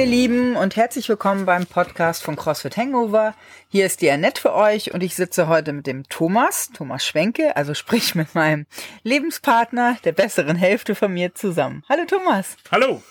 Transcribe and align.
ihr 0.00 0.06
Lieben 0.06 0.56
und 0.56 0.76
herzlich 0.76 1.10
willkommen 1.10 1.44
beim 1.44 1.66
Podcast 1.66 2.22
von 2.22 2.34
CrossFit 2.34 2.78
Hangover. 2.78 3.34
Hier 3.68 3.84
ist 3.84 4.00
die 4.00 4.10
Annette 4.10 4.40
für 4.40 4.54
euch 4.54 4.94
und 4.94 5.02
ich 5.02 5.14
sitze 5.14 5.46
heute 5.46 5.74
mit 5.74 5.86
dem 5.86 6.08
Thomas, 6.08 6.70
Thomas 6.72 7.04
Schwenke, 7.04 7.54
also 7.54 7.74
sprich 7.74 8.14
mit 8.14 8.34
meinem 8.34 8.64
Lebenspartner, 9.02 9.98
der 10.04 10.12
besseren 10.12 10.56
Hälfte 10.56 10.94
von 10.94 11.12
mir 11.12 11.34
zusammen. 11.34 11.84
Hallo 11.86 12.06
Thomas. 12.06 12.56
Hallo 12.70 13.02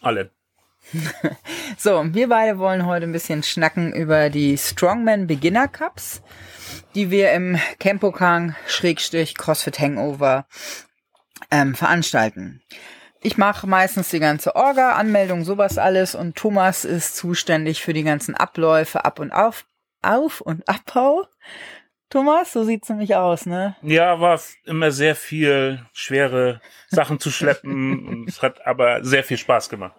alle. 0.00 0.30
so, 1.78 2.02
wir 2.12 2.28
beide 2.28 2.58
wollen 2.58 2.84
heute 2.84 3.06
ein 3.06 3.12
bisschen 3.12 3.44
schnacken 3.44 3.92
über 3.92 4.28
die 4.28 4.58
Strongman 4.58 5.28
Beginner 5.28 5.68
Cups, 5.68 6.20
die 6.96 7.12
wir 7.12 7.30
im 7.30 7.60
Campokan 7.78 8.56
Schrägstrich 8.66 9.36
CrossFit 9.36 9.78
Hangover 9.78 10.48
ähm, 11.52 11.76
veranstalten. 11.76 12.60
Ich 13.24 13.38
mache 13.38 13.66
meistens 13.66 14.10
die 14.10 14.20
ganze 14.20 14.54
Orga, 14.54 14.96
Anmeldung, 14.96 15.44
sowas 15.44 15.78
alles 15.78 16.14
und 16.14 16.36
Thomas 16.36 16.84
ist 16.84 17.16
zuständig 17.16 17.82
für 17.82 17.94
die 17.94 18.02
ganzen 18.02 18.34
Abläufe, 18.34 19.06
Ab- 19.06 19.18
und 19.18 19.32
Auf, 19.32 19.64
Auf- 20.02 20.42
und 20.42 20.68
Abbau. 20.68 21.26
Thomas, 22.10 22.52
so 22.52 22.64
sieht's 22.64 22.90
nämlich 22.90 23.16
aus, 23.16 23.46
ne? 23.46 23.76
Ja, 23.80 24.20
war 24.20 24.38
immer 24.64 24.90
sehr 24.90 25.16
viel 25.16 25.86
schwere 25.94 26.60
Sachen 26.88 27.18
zu 27.18 27.30
schleppen. 27.30 28.26
es 28.28 28.42
hat 28.42 28.66
aber 28.66 29.02
sehr 29.02 29.24
viel 29.24 29.38
Spaß 29.38 29.70
gemacht. 29.70 29.96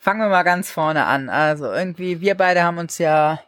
Fangen 0.00 0.20
wir 0.20 0.30
mal 0.30 0.42
ganz 0.42 0.70
vorne 0.70 1.04
an. 1.04 1.28
Also 1.28 1.70
irgendwie, 1.70 2.22
wir 2.22 2.36
beide 2.36 2.62
haben 2.62 2.78
uns 2.78 2.96
ja 2.96 3.38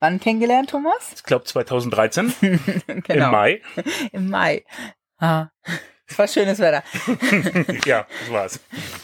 wann 0.00 0.20
kennengelernt, 0.20 0.68
Thomas? 0.68 1.14
Ich 1.16 1.24
glaube 1.24 1.46
2013. 1.46 2.34
genau. 3.04 3.24
Im 3.24 3.30
Mai. 3.30 3.62
Im 4.12 4.28
Mai. 4.28 4.64
Ah. 5.18 5.46
Es 6.10 6.18
war 6.18 6.26
schönes 6.26 6.58
Wetter. 6.58 6.82
ja, 7.86 8.06
das 8.20 8.32
war's. 8.32 8.60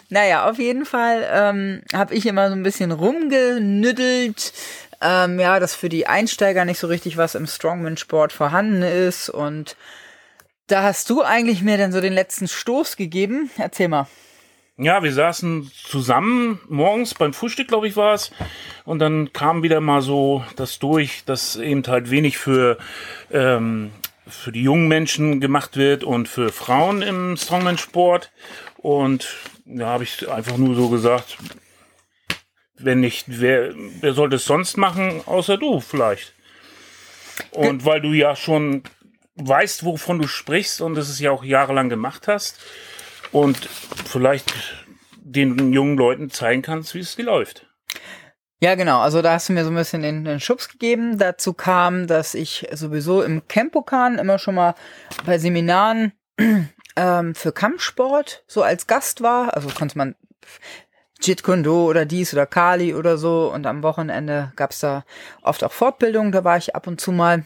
Naja, 0.08 0.50
auf 0.50 0.58
jeden 0.58 0.84
Fall 0.84 1.26
ähm, 1.32 1.82
habe 1.94 2.14
ich 2.14 2.26
immer 2.26 2.48
so 2.48 2.54
ein 2.54 2.64
bisschen 2.64 2.90
rumgenüddelt, 2.90 4.52
ähm, 5.00 5.38
ja, 5.38 5.60
dass 5.60 5.74
für 5.74 5.88
die 5.88 6.08
Einsteiger 6.08 6.64
nicht 6.64 6.80
so 6.80 6.88
richtig 6.88 7.16
was 7.16 7.36
im 7.36 7.46
Strongman-Sport 7.46 8.32
vorhanden 8.32 8.82
ist. 8.82 9.28
Und 9.28 9.76
da 10.66 10.82
hast 10.82 11.08
du 11.08 11.22
eigentlich 11.22 11.62
mir 11.62 11.78
dann 11.78 11.92
so 11.92 12.00
den 12.00 12.12
letzten 12.12 12.48
Stoß 12.48 12.96
gegeben. 12.96 13.50
Erzähl 13.56 13.88
mal. 13.88 14.08
Ja, 14.78 15.02
wir 15.02 15.12
saßen 15.12 15.70
zusammen 15.72 16.60
morgens 16.68 17.14
beim 17.14 17.32
Frühstück, 17.32 17.68
glaube 17.68 17.88
ich, 17.88 17.96
war 17.96 18.12
es. 18.12 18.30
Und 18.84 18.98
dann 18.98 19.32
kam 19.32 19.62
wieder 19.62 19.80
mal 19.80 20.02
so 20.02 20.44
das 20.56 20.78
durch, 20.78 21.24
dass 21.24 21.56
eben 21.56 21.82
halt 21.86 22.10
wenig 22.10 22.36
für 22.36 22.76
ähm, 23.30 23.90
für 24.26 24.52
die 24.52 24.62
jungen 24.62 24.88
Menschen 24.88 25.40
gemacht 25.40 25.76
wird 25.76 26.04
und 26.04 26.28
für 26.28 26.50
Frauen 26.50 27.02
im 27.02 27.36
Strongman-Sport. 27.36 28.32
Und 28.76 29.36
da 29.64 29.86
habe 29.86 30.04
ich 30.04 30.28
einfach 30.28 30.56
nur 30.56 30.74
so 30.74 30.88
gesagt, 30.88 31.38
wenn 32.78 33.00
nicht, 33.00 33.24
wer, 33.28 33.72
wer 33.74 34.12
sollte 34.12 34.36
es 34.36 34.44
sonst 34.44 34.76
machen, 34.76 35.22
außer 35.26 35.56
du 35.56 35.80
vielleicht. 35.80 36.34
Und 37.50 37.84
weil 37.84 38.00
du 38.00 38.12
ja 38.12 38.36
schon 38.36 38.82
weißt, 39.36 39.84
wovon 39.84 40.20
du 40.20 40.28
sprichst 40.28 40.80
und 40.80 40.94
das 40.94 41.08
es 41.08 41.20
ja 41.20 41.30
auch 41.30 41.44
jahrelang 41.44 41.88
gemacht 41.88 42.26
hast 42.26 42.58
und 43.32 43.56
vielleicht 44.06 44.54
den 45.14 45.72
jungen 45.72 45.98
Leuten 45.98 46.30
zeigen 46.30 46.62
kannst, 46.62 46.94
wie 46.94 47.00
es 47.00 47.18
läuft. 47.18 47.65
Ja, 48.60 48.74
genau. 48.74 49.00
Also 49.00 49.20
da 49.20 49.32
hast 49.32 49.48
du 49.48 49.52
mir 49.52 49.64
so 49.64 49.70
ein 49.70 49.76
bisschen 49.76 50.02
den, 50.02 50.24
den 50.24 50.40
Schubs 50.40 50.68
gegeben. 50.68 51.18
Dazu 51.18 51.52
kam, 51.52 52.06
dass 52.06 52.34
ich 52.34 52.66
sowieso 52.72 53.22
im 53.22 53.46
Campokan 53.48 54.18
immer 54.18 54.38
schon 54.38 54.54
mal 54.54 54.74
bei 55.26 55.38
Seminaren 55.38 56.12
ähm, 56.96 57.34
für 57.34 57.52
Kampfsport 57.52 58.44
so 58.46 58.62
als 58.62 58.86
Gast 58.86 59.20
war. 59.20 59.54
Also 59.54 59.68
konnte 59.68 59.98
man 59.98 60.14
Jit 61.20 61.42
Kundo 61.42 61.84
oder 61.84 62.06
dies 62.06 62.32
oder 62.32 62.46
Kali 62.46 62.94
oder 62.94 63.18
so. 63.18 63.52
Und 63.52 63.66
am 63.66 63.82
Wochenende 63.82 64.52
gab's 64.56 64.80
da 64.80 65.04
oft 65.42 65.62
auch 65.62 65.72
Fortbildungen. 65.72 66.32
Da 66.32 66.42
war 66.42 66.56
ich 66.56 66.74
ab 66.74 66.86
und 66.86 66.98
zu 66.98 67.12
mal. 67.12 67.44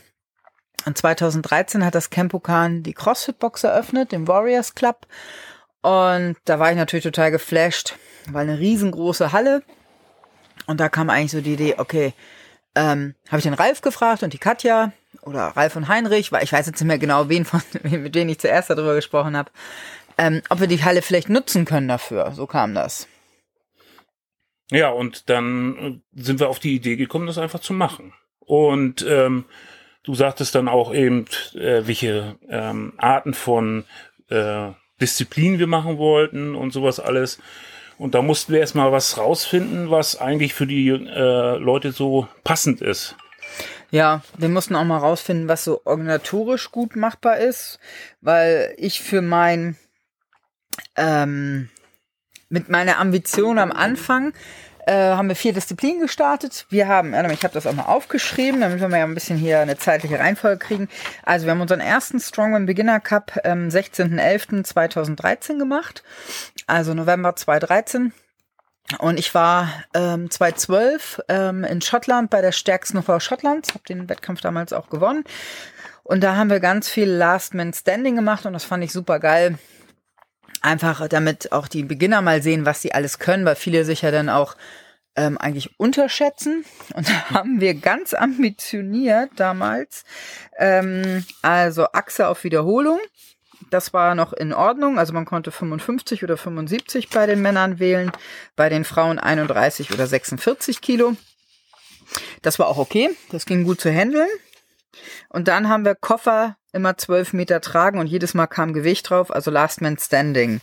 Und 0.87 0.97
2013 0.97 1.85
hat 1.85 1.97
das 1.97 2.11
Campokan 2.11 2.85
die 2.85 2.95
CrossFit-Box 2.95 3.65
eröffnet, 3.65 4.13
den 4.13 4.29
Warriors 4.29 4.77
Club. 4.77 5.07
Und 5.83 6.37
da 6.45 6.59
war 6.61 6.71
ich 6.71 6.77
natürlich 6.77 7.05
total 7.05 7.33
geflasht, 7.33 7.97
weil 8.31 8.49
eine 8.49 8.59
riesengroße 8.59 9.33
Halle 9.33 9.63
und 10.71 10.79
da 10.79 10.89
kam 10.89 11.11
eigentlich 11.11 11.33
so 11.33 11.41
die 11.41 11.55
Idee, 11.55 11.75
okay, 11.79 12.13
ähm, 12.77 13.17
habe 13.29 13.39
ich 13.39 13.43
den 13.43 13.55
Ralf 13.55 13.81
gefragt 13.81 14.23
und 14.23 14.33
die 14.33 14.39
Katja 14.39 14.93
oder 15.23 15.49
Ralf 15.49 15.75
und 15.75 15.89
Heinrich, 15.89 16.31
weil 16.31 16.45
ich 16.45 16.53
weiß 16.53 16.67
jetzt 16.67 16.81
nicht 16.81 16.87
mehr 16.87 16.99
genau, 16.99 17.29
wen 17.29 17.45
von, 17.45 17.61
mit 17.83 18.15
denen 18.15 18.31
ich 18.31 18.39
zuerst 18.39 18.71
darüber 18.71 18.95
gesprochen 18.95 19.37
habe, 19.37 19.51
ähm, 20.17 20.43
ob 20.49 20.61
wir 20.61 20.69
die 20.69 20.85
Halle 20.85 21.03
vielleicht 21.03 21.29
nutzen 21.29 21.65
können 21.65 21.89
dafür. 21.89 22.31
So 22.37 22.47
kam 22.47 22.75
das. 22.75 23.09
Ja, 24.71 24.91
und 24.91 25.29
dann 25.29 26.03
äh, 26.15 26.23
sind 26.23 26.39
wir 26.39 26.49
auf 26.49 26.61
die 26.61 26.77
Idee 26.77 26.95
gekommen, 26.95 27.27
das 27.27 27.39
einfach 27.39 27.59
zu 27.59 27.73
machen. 27.73 28.13
Und 28.39 29.05
ähm, 29.09 29.47
du 30.05 30.15
sagtest 30.15 30.55
dann 30.55 30.69
auch 30.69 30.95
eben, 30.95 31.25
äh, 31.55 31.83
welche 31.85 32.37
ähm, 32.49 32.93
Arten 32.97 33.35
von 33.35 33.85
äh, 34.29 34.69
Disziplinen 35.01 35.59
wir 35.59 35.67
machen 35.67 35.99
wollten 35.99 36.55
und 36.55 36.73
sowas 36.73 37.01
alles. 37.01 37.41
Und 38.01 38.15
da 38.15 38.23
mussten 38.23 38.55
wir 38.55 38.61
erstmal 38.61 38.93
was 38.93 39.19
rausfinden, 39.19 39.91
was 39.91 40.19
eigentlich 40.19 40.55
für 40.55 40.67
die 40.67 40.89
äh, 40.89 41.59
Leute 41.59 41.93
so 41.93 42.27
passend 42.45 42.81
ist. 42.81 43.15
Ja, 43.91 44.23
wir 44.39 44.49
mussten 44.49 44.75
auch 44.75 44.85
mal 44.85 44.97
rausfinden, 44.97 45.49
was 45.49 45.65
so 45.65 45.83
organisatorisch 45.85 46.71
gut 46.71 46.97
machbar 46.97 47.37
ist, 47.37 47.79
weil 48.23 48.73
ich 48.79 49.03
für 49.03 49.21
mein 49.21 49.77
ähm, 50.97 51.69
mit 52.49 52.71
meiner 52.71 52.97
Ambition 52.97 53.59
am 53.59 53.71
Anfang 53.71 54.33
äh, 54.91 55.15
haben 55.15 55.29
wir 55.29 55.37
vier 55.37 55.53
Disziplinen 55.53 56.01
gestartet. 56.01 56.67
Wir 56.69 56.89
haben, 56.89 57.15
ich 57.31 57.45
habe 57.45 57.55
das 57.55 57.67
auch 57.67 57.73
mal 57.73 57.85
aufgeschrieben, 57.85 58.61
damit 58.61 58.81
wir 58.81 58.89
mal 58.89 58.97
ein 58.97 59.15
bisschen 59.15 59.39
hier 59.39 59.61
eine 59.61 59.79
zeitliche 59.79 60.19
Reihenfolge 60.19 60.59
kriegen. 60.59 60.89
Also 61.23 61.47
wir 61.47 61.53
haben 61.53 61.61
unseren 61.61 61.79
ersten 61.79 62.19
Strongman 62.19 62.67
Beginner 62.67 62.99
Cup 62.99 63.39
am 63.45 63.65
ähm, 63.65 63.69
16.11.2013 63.69 65.59
gemacht, 65.59 66.03
also 66.67 66.93
November 66.93 67.37
2013. 67.37 68.13
Und 68.99 69.21
ich 69.21 69.33
war 69.33 69.69
ähm, 69.95 70.29
2012 70.29 71.21
ähm, 71.29 71.63
in 71.63 71.81
Schottland 71.81 72.29
bei 72.29 72.41
der 72.41 72.51
stärksten 72.51 72.99
UV 72.99 73.21
Schottlands, 73.21 73.71
habe 73.71 73.85
den 73.89 74.09
Wettkampf 74.09 74.41
damals 74.41 74.73
auch 74.73 74.91
gewonnen. 74.91 75.23
Und 76.03 76.25
da 76.25 76.35
haben 76.35 76.51
wir 76.51 76.59
ganz 76.59 76.89
viel 76.89 77.09
Last 77.09 77.55
Man 77.55 77.73
Standing 77.73 78.17
gemacht 78.17 78.45
und 78.45 78.55
das 78.55 78.65
fand 78.65 78.83
ich 78.83 78.93
super 78.93 79.21
geil 79.21 79.57
Einfach 80.63 81.09
damit 81.09 81.53
auch 81.53 81.69
die 81.69 81.85
Beginner 81.85 82.21
mal 82.21 82.43
sehen, 82.43 82.67
was 82.67 82.83
sie 82.83 82.93
alles 82.93 83.19
können, 83.19 83.45
weil 83.45 83.57
viele 83.57 83.85
sich 83.85 84.03
ja 84.03 84.11
dann 84.11 84.29
auch 84.29 84.57
ähm, 85.17 85.39
eigentlich 85.39 85.79
unterschätzen. 85.79 86.65
Und 86.95 87.09
da 87.09 87.31
haben 87.31 87.61
wir 87.61 87.75
ganz 87.75 88.15
ambitioniert 88.15 89.31
damals, 89.37 90.05
ähm, 90.59 91.25
also 91.43 91.87
Achse 91.93 92.29
auf 92.29 92.45
Wiederholung. 92.45 92.99
Das 93.71 93.93
war 93.93 94.15
noch 94.15 94.33
in 94.33 94.53
Ordnung. 94.53 94.99
Also 94.99 95.13
man 95.13 95.27
konnte 95.27 95.53
55 95.53 96.25
oder 96.25 96.37
75 96.37 97.11
bei 97.11 97.27
den 97.27 97.43
Männern 97.43 97.79
wählen, 97.79 98.11
bei 98.57 98.69
den 98.69 98.85
Frauen 98.85 99.19
31 99.19 99.93
oder 99.93 100.07
46 100.07 100.81
Kilo. 100.81 101.17
Das 102.43 102.59
war 102.59 102.69
auch 102.69 102.79
okay. 102.79 103.11
Das 103.31 103.47
ging 103.47 103.65
gut 103.65 103.81
zu 103.81 103.91
handeln. 103.93 104.29
Und 105.29 105.49
dann 105.49 105.69
haben 105.69 105.85
wir 105.85 105.95
Koffer 105.95 106.57
immer 106.73 106.97
zwölf 106.97 107.33
Meter 107.33 107.61
tragen 107.61 107.99
und 107.99 108.07
jedes 108.07 108.35
Mal 108.35 108.47
kam 108.47 108.73
Gewicht 108.73 109.11
drauf, 109.11 109.31
also 109.31 109.51
Last 109.51 109.81
Man 109.81 109.99
Standing. 109.99 110.61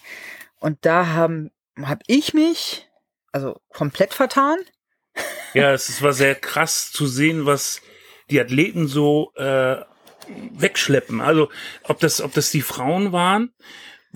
Und 0.59 0.85
da 0.85 1.07
haben, 1.07 1.51
hab 1.81 2.01
ich 2.07 2.33
mich, 2.33 2.89
also 3.31 3.59
komplett 3.73 4.13
vertan. 4.13 4.57
Ja, 5.53 5.73
es 5.73 6.01
war 6.01 6.13
sehr 6.13 6.35
krass 6.35 6.91
zu 6.91 7.07
sehen, 7.07 7.45
was 7.45 7.81
die 8.29 8.39
Athleten 8.39 8.88
so 8.88 9.31
äh, 9.35 9.77
wegschleppen. 10.27 11.21
Also 11.21 11.50
ob 11.83 12.00
das, 12.00 12.21
ob 12.21 12.33
das 12.33 12.51
die 12.51 12.62
Frauen 12.62 13.12
waren, 13.12 13.53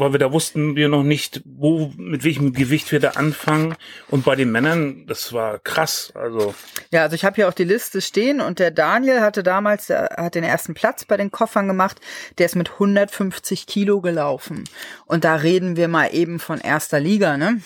weil 0.02 0.14
wir 0.14 0.20
da 0.20 0.34
wussten 0.34 0.76
wir 0.76 0.90
noch 0.90 1.04
nicht, 1.04 1.42
wo, 1.46 1.94
mit 1.96 2.24
welchem 2.24 2.54
Gewicht 2.54 2.92
wir 2.92 3.00
da 3.00 3.12
anfangen. 3.12 3.76
Und 4.10 4.26
bei 4.26 4.36
den 4.36 4.52
Männern, 4.52 5.06
das 5.06 5.32
war 5.32 5.60
krass. 5.60 6.12
Also 6.16 6.56
ja, 6.90 7.04
also 7.04 7.16
ich 7.16 7.24
habe 7.24 7.36
hier 7.36 7.48
auch 7.48 7.54
die 7.54 7.64
Liste 7.64 8.02
stehen 8.02 8.42
und 8.42 8.58
der 8.58 8.72
Daniel 8.72 9.22
hatte 9.22 9.44
damals, 9.44 9.88
der 9.88 10.16
hat 10.18 10.34
den 10.34 10.44
ersten 10.44 10.74
Platz 10.74 11.06
bei 11.06 11.18
den 11.18 11.30
Koffern 11.30 11.68
gemacht. 11.68 12.02
Der 12.40 12.48
ist 12.48 12.56
mit 12.56 12.72
150 12.72 13.68
Kilo 13.68 14.02
gelaufen. 14.02 14.64
Und 15.06 15.24
da 15.24 15.36
reden 15.36 15.78
wir 15.78 15.88
mal 15.88 16.10
eben 16.12 16.40
von 16.40 16.60
erster 16.60 17.00
Liga, 17.00 17.38
ne? 17.38 17.62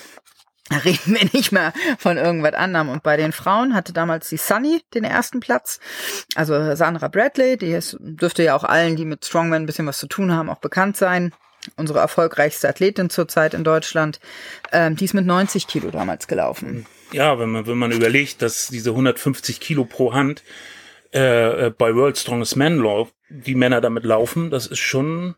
Da 0.67 0.77
reden 0.83 1.15
wir 1.15 1.29
nicht 1.31 1.53
mehr 1.53 1.71
von 1.97 2.17
irgendwas 2.17 2.55
anderem. 2.55 2.89
Und 2.89 3.01
bei 3.01 3.15
den 3.15 3.31
Frauen 3.31 3.73
hatte 3.73 3.93
damals 3.93 4.27
die 4.27 4.37
Sunny 4.37 4.81
den 4.93 5.05
ersten 5.05 5.39
Platz. 5.39 5.79
Also 6.35 6.75
Sandra 6.75 7.07
Bradley, 7.07 7.55
die 7.55 7.71
ist, 7.71 7.95
dürfte 7.99 8.43
ja 8.43 8.57
auch 8.57 8.65
allen, 8.65 8.97
die 8.97 9.05
mit 9.05 9.23
Strongman 9.23 9.63
ein 9.63 9.65
bisschen 9.67 9.87
was 9.87 9.99
zu 9.99 10.07
tun 10.07 10.33
haben, 10.33 10.49
auch 10.49 10.59
bekannt 10.59 10.97
sein 10.97 11.31
unsere 11.75 11.99
erfolgreichste 11.99 12.69
Athletin 12.69 13.09
zurzeit 13.09 13.53
in 13.53 13.63
Deutschland, 13.63 14.19
ähm, 14.71 14.95
die 14.95 15.05
ist 15.05 15.13
mit 15.13 15.25
90 15.25 15.67
Kilo 15.67 15.91
damals 15.91 16.27
gelaufen. 16.27 16.85
Ja, 17.11 17.39
wenn 17.39 17.49
man, 17.49 17.67
wenn 17.67 17.77
man 17.77 17.91
überlegt, 17.91 18.41
dass 18.41 18.67
diese 18.67 18.91
150 18.91 19.59
Kilo 19.59 19.85
pro 19.85 20.13
Hand 20.13 20.43
äh, 21.13 21.67
äh, 21.67 21.69
bei 21.69 21.95
World 21.95 22.17
Strongest 22.17 22.55
Man 22.55 22.77
Law 22.77 23.07
die 23.29 23.55
Männer 23.55 23.81
damit 23.81 24.03
laufen, 24.03 24.49
das 24.49 24.67
ist 24.67 24.79
schon 24.79 25.35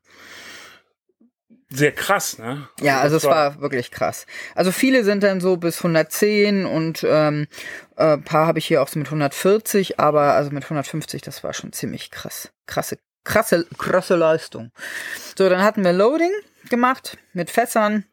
sehr 1.69 1.91
krass, 1.91 2.37
ne? 2.37 2.69
Ja, 2.79 3.01
also 3.01 3.17
es 3.17 3.25
war 3.25 3.59
wirklich 3.59 3.91
krass. 3.91 4.25
Also 4.55 4.71
viele 4.71 5.03
sind 5.03 5.21
dann 5.23 5.41
so 5.41 5.57
bis 5.57 5.77
110 5.79 6.65
und 6.65 7.05
ähm, 7.07 7.47
äh, 7.97 8.17
paar 8.17 8.47
habe 8.47 8.59
ich 8.59 8.65
hier 8.65 8.81
auch 8.81 8.87
so 8.87 8.97
mit 8.99 9.07
140, 9.07 9.99
aber 9.99 10.33
also 10.33 10.51
mit 10.51 10.63
150, 10.63 11.21
das 11.21 11.43
war 11.43 11.53
schon 11.53 11.73
ziemlich 11.73 12.09
krass. 12.09 12.51
Krasse, 12.67 12.97
krasse, 13.27 13.67
krasse 13.77 14.15
Leistung. 14.15 14.71
So, 15.37 15.47
dann 15.49 15.61
hatten 15.61 15.83
wir 15.83 15.93
Loading 15.93 16.31
gemacht 16.69 17.17
mit 17.33 17.51
Fässern, 17.51 18.05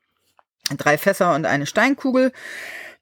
drei 0.76 0.98
Fässer 0.98 1.34
und 1.34 1.46
eine 1.46 1.66
Steinkugel. 1.66 2.32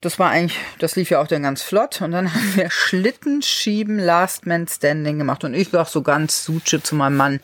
Das 0.01 0.19
war 0.19 0.31
eigentlich, 0.31 0.59
das 0.79 0.97
lief 0.97 1.11
ja 1.11 1.21
auch 1.21 1.29
dann 1.29 1.45
ganz 1.45 1.63
flott. 1.63 2.03
Und 2.03 2.13
dann 2.13 2.33
haben 2.35 2.57
wir 2.57 2.71
Schlittenschieben 2.71 3.99
Last 3.99 4.47
Man 4.47 4.69
Standing 4.69 5.19
gemacht. 5.19 5.45
Und 5.45 5.55
ich 5.55 5.71
sag 5.71 5.89
so 5.89 6.03
ganz 6.03 6.45
suche 6.45 6.83
zu 6.83 6.95
meinem 6.95 7.17
Mann, 7.17 7.41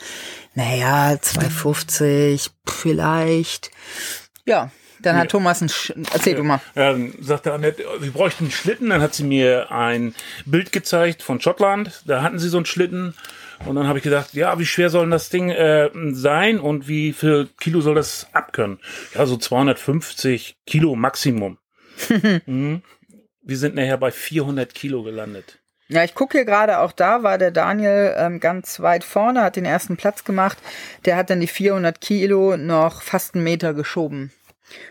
naja, 0.55 1.17
250 1.21 2.51
vielleicht. 2.67 3.71
Ja, 4.45 4.71
dann 5.01 5.17
hat 5.17 5.31
Thomas 5.31 5.61
ein, 5.61 5.69
Sch 5.69 5.93
erzähl 6.13 6.35
du 6.35 6.43
mal. 6.43 6.61
Ja, 6.75 6.93
dann 6.93 7.13
sagte 7.21 7.53
Annette, 7.53 7.85
wir 8.01 8.11
bräuchten 8.11 8.45
einen 8.45 8.51
Schlitten. 8.51 8.91
Dann 8.91 9.01
hat 9.01 9.15
sie 9.15 9.25
mir 9.25 9.71
ein 9.71 10.15
Bild 10.45 10.73
gezeigt 10.73 11.23
von 11.23 11.41
Schottland. 11.41 12.03
Da 12.07 12.23
hatten 12.23 12.39
sie 12.39 12.49
so 12.49 12.59
einen 12.59 12.67
Schlitten. 12.67 13.15
Und 13.67 13.75
dann 13.75 13.89
habe 13.89 13.99
ich 13.99 14.05
gedacht, 14.05 14.35
ja, 14.35 14.59
wie 14.59 14.67
schwer 14.67 14.91
soll 14.91 15.03
denn 15.03 15.11
das 15.11 15.31
Ding 15.31 15.51
äh, 15.51 15.91
sein 16.13 16.61
und 16.61 16.87
wie 16.87 17.13
viel 17.13 17.49
Kilo 17.59 17.81
soll 17.81 17.97
das 17.97 18.29
abkönnen? 18.33 18.79
Ja, 19.15 19.27
so 19.27 19.37
250 19.37 20.57
Kilo 20.65 20.95
Maximum. 20.95 21.59
mhm. 22.47 22.83
Wir 23.43 23.57
sind 23.57 23.75
nachher 23.75 23.99
bei 23.99 24.11
400 24.11 24.75
Kilo 24.75 25.03
gelandet. 25.03 25.59
Ja, 25.89 26.05
ich 26.05 26.15
gucke 26.15 26.37
hier 26.37 26.45
gerade, 26.45 26.81
auch 26.81 26.93
da 26.93 27.23
war 27.23 27.39
der 27.39 27.51
Daniel 27.51 28.15
ähm, 28.19 28.41
ganz 28.41 28.81
weit 28.81 29.05
vorne, 29.05 29.43
hat 29.43 29.57
den 29.57 29.65
ersten 29.65 29.97
Platz 29.97 30.23
gemacht. 30.23 30.59
Der 31.07 31.17
hat 31.17 31.31
dann 31.31 31.41
die 31.41 31.47
400 31.47 31.99
Kilo 32.01 32.59
noch 32.59 33.01
fast 33.01 33.35
einen 33.35 33.45
Meter 33.45 33.73
geschoben. 33.73 34.31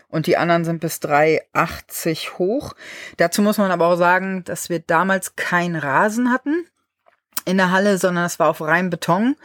Und 0.08 0.26
die 0.26 0.36
anderen 0.36 0.64
sind 0.64 0.80
bis 0.80 0.96
3,80 0.96 2.38
hoch. 2.38 2.74
Dazu 3.16 3.42
muss 3.42 3.58
man 3.58 3.70
aber 3.70 3.86
auch 3.86 3.96
sagen, 3.96 4.44
dass 4.44 4.68
wir 4.68 4.80
damals 4.80 5.36
keinen 5.36 5.76
Rasen 5.76 6.30
hatten 6.32 6.64
in 7.44 7.56
der 7.56 7.70
Halle, 7.70 7.98
sondern 7.98 8.24
es 8.24 8.38
war 8.38 8.48
auf 8.48 8.60
reinem 8.60 8.90
Beton. 8.90 9.36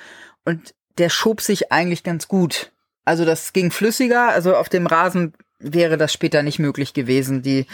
Und 0.45 0.73
der 0.97 1.09
schob 1.09 1.41
sich 1.41 1.71
eigentlich 1.71 2.03
ganz 2.03 2.27
gut. 2.27 2.71
Also 3.05 3.25
das 3.25 3.53
ging 3.53 3.71
flüssiger. 3.71 4.29
Also 4.29 4.55
auf 4.55 4.69
dem 4.69 4.87
Rasen 4.87 5.33
wäre 5.59 5.97
das 5.97 6.13
später 6.13 6.43
nicht 6.43 6.59
möglich 6.59 6.93
gewesen, 6.93 7.41
die, 7.41 7.65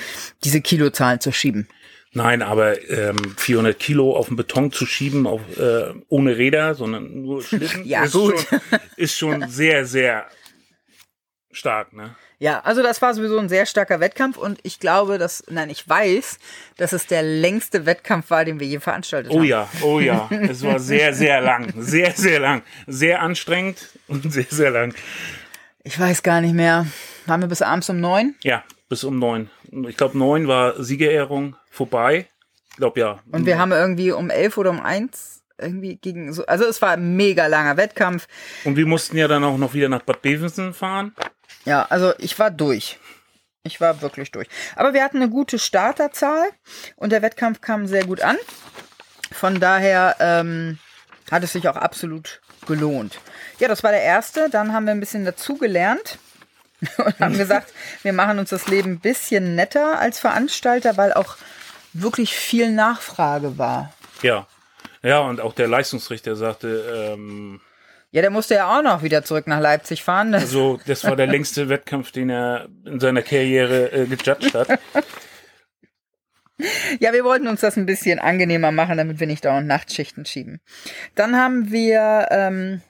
diese 0.44 0.62
Kilozahlen 0.62 1.20
zu 1.20 1.32
schieben. 1.32 1.68
Nein, 2.12 2.42
aber 2.42 2.90
ähm, 2.90 3.18
400 3.38 3.78
Kilo 3.78 4.16
auf 4.16 4.28
den 4.28 4.36
Beton 4.36 4.72
zu 4.72 4.88
schieben, 4.88 5.28
auf, 5.28 5.42
äh, 5.58 5.94
ohne 6.08 6.38
Räder, 6.38 6.74
sondern 6.74 7.22
nur 7.22 7.44
Schlitten, 7.44 7.86
ja, 7.86 8.04
ist, 8.04 8.14
gut. 8.14 8.40
Schon, 8.40 8.60
ist 8.98 9.18
schon 9.18 9.48
sehr, 9.50 9.86
sehr 9.86 10.28
stark, 11.52 11.94
ne? 11.94 12.16
Ja, 12.38 12.62
also 12.62 12.82
das 12.82 13.02
war 13.02 13.14
sowieso 13.14 13.38
ein 13.38 13.50
sehr 13.50 13.66
starker 13.66 14.00
Wettkampf 14.00 14.38
und 14.38 14.60
ich 14.64 14.80
glaube, 14.80 15.18
dass, 15.18 15.44
nein, 15.50 15.70
ich 15.70 15.88
weiß, 15.88 16.40
dass 16.78 16.94
es 16.94 17.06
der 17.06 17.22
längste 17.22 17.86
Wettkampf 17.86 18.30
war, 18.30 18.46
den 18.46 18.60
wir 18.62 18.68
je 18.68 18.80
veranstaltet 18.80 19.32
Oh 19.32 19.40
haben. 19.40 19.46
ja, 19.46 19.70
oh 19.82 20.00
ja. 20.00 20.30
Es 20.32 20.64
war 20.64 20.80
sehr, 20.80 21.14
sehr 21.16 21.42
lang. 21.42 21.74
Sehr, 21.78 22.12
sehr 22.12 22.40
lang. 22.40 22.62
Sehr 22.88 23.22
anstrengend 23.22 23.90
und 24.08 24.32
sehr, 24.32 24.46
sehr 24.50 24.72
lang. 24.72 24.94
Ich 25.84 26.00
weiß 26.00 26.24
gar 26.24 26.40
nicht 26.42 26.54
mehr. 26.54 26.86
Waren 27.26 27.42
wir 27.42 27.48
bis 27.48 27.62
abends 27.62 27.90
um 27.90 28.00
neun? 28.00 28.36
Ja, 28.42 28.64
bis 28.88 29.04
um 29.04 29.20
neun. 29.20 29.50
Ich 29.88 29.98
glaube, 29.98 30.18
neun 30.18 30.48
war 30.48 30.82
Siegerehrung 30.82 31.56
vorbei. 31.70 32.28
Ich 32.72 32.78
glaube, 32.78 33.00
ja. 33.02 33.20
Und 33.32 33.46
wir 33.46 33.58
haben 33.60 33.72
irgendwie 33.74 34.12
um 34.12 34.30
elf 34.30 34.58
oder 34.58 34.70
um 34.70 34.80
eins 34.80 35.44
irgendwie 35.58 35.98
gegen 35.98 36.32
so, 36.32 36.46
also 36.46 36.64
es 36.66 36.82
war 36.82 36.92
ein 36.92 37.18
mega 37.18 37.48
langer 37.48 37.76
Wettkampf. 37.76 38.28
Und 38.64 38.78
wir 38.78 38.86
mussten 38.86 39.18
ja 39.18 39.28
dann 39.28 39.44
auch 39.44 39.58
noch 39.58 39.74
wieder 39.74 39.90
nach 39.90 40.02
Bad 40.04 40.22
Bevensen 40.22 40.74
fahren. 40.74 41.14
Ja, 41.70 41.86
also 41.92 42.14
ich 42.18 42.40
war 42.40 42.50
durch. 42.50 42.98
Ich 43.62 43.80
war 43.80 44.02
wirklich 44.02 44.32
durch. 44.32 44.48
Aber 44.76 44.96
wir 44.96 45.04
hatten 45.04 45.18
eine 45.18 45.30
gute 45.30 45.60
Starterzahl 45.60 46.50
und 46.96 47.12
der 47.12 47.22
Wettkampf 47.22 47.62
kam 47.62 47.86
sehr 47.86 48.06
gut 48.06 48.22
an. 48.22 48.38
Von 49.32 49.60
daher 49.60 50.16
ähm, 50.20 50.80
hat 51.30 51.44
es 51.44 51.54
sich 51.54 51.70
auch 51.70 51.76
absolut 51.76 52.42
gelohnt. 52.66 53.20
Ja, 53.60 53.68
das 53.68 53.84
war 53.84 53.92
der 53.92 54.02
erste. 54.02 54.50
Dann 54.50 54.74
haben 54.74 54.88
wir 54.88 54.94
ein 54.94 55.00
bisschen 55.00 55.26
dazugelernt 55.26 56.18
und 56.98 57.20
haben 57.20 57.38
gesagt, 57.38 57.72
wir 58.02 58.14
machen 58.14 58.40
uns 58.40 58.50
das 58.50 58.68
Leben 58.68 58.94
ein 58.94 59.00
bisschen 59.00 59.54
netter 59.54 60.00
als 60.00 60.18
Veranstalter, 60.18 60.98
weil 60.98 61.14
auch 61.14 61.38
wirklich 61.94 62.36
viel 62.36 62.72
Nachfrage 62.72 63.60
war. 63.60 63.94
Ja. 64.24 64.48
Ja, 65.04 65.20
und 65.20 65.40
auch 65.40 65.54
der 65.54 65.68
Leistungsrichter 65.68 66.36
sagte, 66.36 67.14
ähm, 67.14 67.62
Ja, 68.12 68.22
der 68.22 68.32
musste 68.32 68.56
ja 68.56 68.76
auch 68.76 68.82
noch 68.82 69.04
wieder 69.04 69.24
zurück 69.24 69.46
nach 69.46 69.60
Leipzig 69.60 70.04
fahren. 70.04 70.34
Also 70.34 70.80
das 70.88 71.04
war 71.04 71.16
der 71.16 71.28
längste 71.28 71.70
Wettkampf, 71.70 72.12
den 72.12 72.30
er 72.30 72.68
in 72.86 73.00
seiner 73.00 73.22
Karriere 73.22 73.92
äh, 73.92 74.06
gejudged 74.06 74.56
hat. 74.56 74.80
Ja, 77.00 77.14
wir 77.14 77.24
wollten 77.24 77.48
uns 77.48 77.62
das 77.62 77.78
ein 77.78 77.86
bisschen 77.86 78.20
angenehmer 78.20 78.72
machen, 78.72 78.98
damit 78.98 79.20
wir 79.20 79.28
nicht 79.28 79.46
dauernd 79.46 79.68
Nachtschichten 79.68 80.26
schieben. 80.26 80.60
Dann 81.16 81.38
haben 81.38 81.72
wir 81.72 82.28
ähm, 82.32 82.82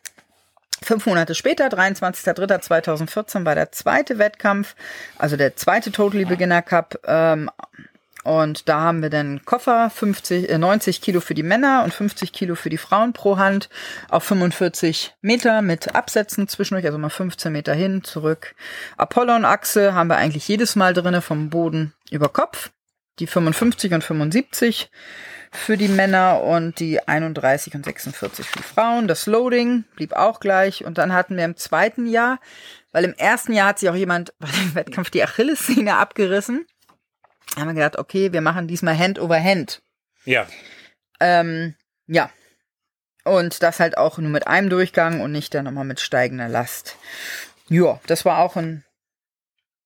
fünf 0.82 1.06
Monate 1.06 1.36
später, 1.36 1.68
23.03.2014, 1.68 3.46
war 3.46 3.56
der 3.56 3.72
zweite 3.72 4.18
Wettkampf, 4.18 4.76
also 5.18 5.38
der 5.38 5.56
zweite 5.56 5.92
Totally 5.92 6.26
Beginner 6.26 6.64
Cup. 6.64 7.00
Ähm, 7.06 7.52
und 8.24 8.68
da 8.68 8.82
haben 8.82 9.02
wir 9.02 9.10
dann 9.10 9.46
Koffer, 9.46 9.90
50, 9.90 10.50
äh, 10.50 10.58
90 10.58 11.02
Kilo 11.02 11.22
für 11.22 11.34
die 11.34 11.44
Männer 11.44 11.84
und 11.84 11.94
50 11.94 12.34
Kilo 12.34 12.56
für 12.56 12.70
die 12.70 12.78
Frauen 12.78 13.14
pro 13.14 13.38
Hand 13.38 13.70
auf 14.10 14.24
45 14.24 15.16
Meter 15.22 15.62
mit 15.62 15.96
Absätzen 15.96 16.48
zwischendurch, 16.48 16.86
also 16.86 16.98
mal 16.98 17.10
15 17.10 17.52
Meter 17.52 17.74
hin, 17.74 18.04
zurück. 18.04 18.56
Apollon-Achse 18.98 19.94
haben 19.94 20.10
wir 20.10 20.18
eigentlich 20.18 20.48
jedes 20.48 20.76
Mal 20.76 20.94
drinne 20.94 21.22
vom 21.22 21.50
Boden 21.50 21.94
über 22.12 22.30
Kopf. 22.30 22.72
Die 23.20 23.28
55 23.28 23.94
und 23.94 24.04
75 24.04 24.90
für 25.52 25.78
die 25.78 25.88
Männer 25.88 26.42
und 26.42 26.80
die 26.80 27.06
31 27.06 27.76
und 27.76 27.84
46 27.84 28.46
für 28.46 28.60
die 28.60 28.64
Frauen. 28.64 29.08
Das 29.08 29.26
Loading 29.26 29.84
blieb 29.96 30.14
auch 30.14 30.40
gleich. 30.40 30.86
Und 30.86 30.98
dann 30.98 31.14
hatten 31.14 31.36
wir 31.36 31.44
im 31.44 31.58
zweiten 31.58 32.06
Jahr, 32.06 32.40
weil 32.92 33.04
im 33.04 33.14
ersten 33.14 33.54
Jahr 33.54 33.70
hat 33.70 33.80
sich 33.80 33.90
auch 33.90 33.96
jemand 33.96 34.34
bei 34.40 34.48
dem 34.48 34.76
Wettkampf 34.76 35.10
die 35.10 35.24
Achillessehne 35.24 35.98
abgerissen. 35.98 36.66
Haben 37.56 37.68
wir 37.68 37.74
gedacht, 37.74 37.98
okay, 37.98 38.32
wir 38.32 38.42
machen 38.42 38.68
diesmal 38.68 38.98
Hand 38.98 39.20
over 39.20 39.42
Hand. 39.42 39.82
Ja. 40.26 40.48
Ähm, 41.20 41.76
ja. 42.08 42.30
Und 43.26 43.62
das 43.64 43.80
halt 43.80 43.98
auch 43.98 44.18
nur 44.18 44.30
mit 44.30 44.48
einem 44.48 44.70
Durchgang 44.70 45.22
und 45.22 45.32
nicht 45.32 45.54
dann 45.54 45.66
nochmal 45.66 45.86
mit 45.86 46.00
steigender 46.00 46.48
Last. 46.48 46.98
Ja, 47.68 48.00
das 48.08 48.26
war 48.26 48.40
auch 48.40 48.56
ein 48.56 48.84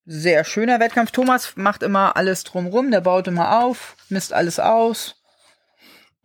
sehr 0.05 0.43
schöner 0.43 0.79
Wettkampf. 0.79 1.12
Thomas 1.12 1.55
macht 1.55 1.84
immer 1.84 2.15
alles 2.15 2.43
drumrum, 2.43 2.91
der 2.91 3.01
baut 3.01 3.27
immer 3.27 3.63
auf, 3.63 3.96
misst 4.10 4.34
alles 4.34 4.60
aus. 4.60 5.15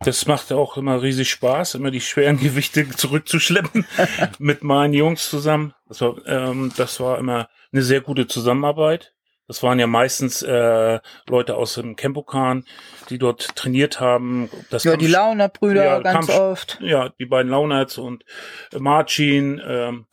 Das 0.01 0.25
macht 0.27 0.51
auch 0.53 0.77
immer 0.77 1.01
riesig 1.01 1.29
Spaß, 1.29 1.75
immer 1.75 1.91
die 1.91 2.01
schweren 2.01 2.37
Gewichte 2.39 2.87
zurückzuschleppen 2.89 3.85
mit 4.39 4.63
meinen 4.63 4.93
Jungs 4.93 5.29
zusammen. 5.29 5.73
Das 5.87 6.01
war, 6.01 6.25
ähm, 6.25 6.71
das 6.77 6.99
war 6.99 7.17
immer 7.17 7.49
eine 7.71 7.81
sehr 7.81 8.01
gute 8.01 8.27
Zusammenarbeit. 8.27 9.13
Das 9.49 9.63
waren 9.63 9.79
ja 9.79 9.87
meistens 9.87 10.43
äh, 10.43 10.99
Leute 11.27 11.55
aus 11.57 11.73
dem 11.73 11.95
Campokan, 11.95 12.63
die 13.09 13.17
dort 13.17 13.55
trainiert 13.55 13.99
haben. 13.99 14.47
Das 14.69 14.83
Ja, 14.83 14.95
die 14.95 15.05
Kampf- 15.05 15.13
Launer-Brüder 15.13 15.83
Ja, 15.83 15.99
ganz 15.99 16.27
Kampf- 16.27 16.39
oft. 16.39 16.77
Ja, 16.81 17.09
die 17.19 17.25
beiden 17.25 17.51
Launerts 17.51 17.97
und 17.97 18.23
äh, 18.71 18.77
Marcin. 18.79 19.59
Ähm, 19.67 20.05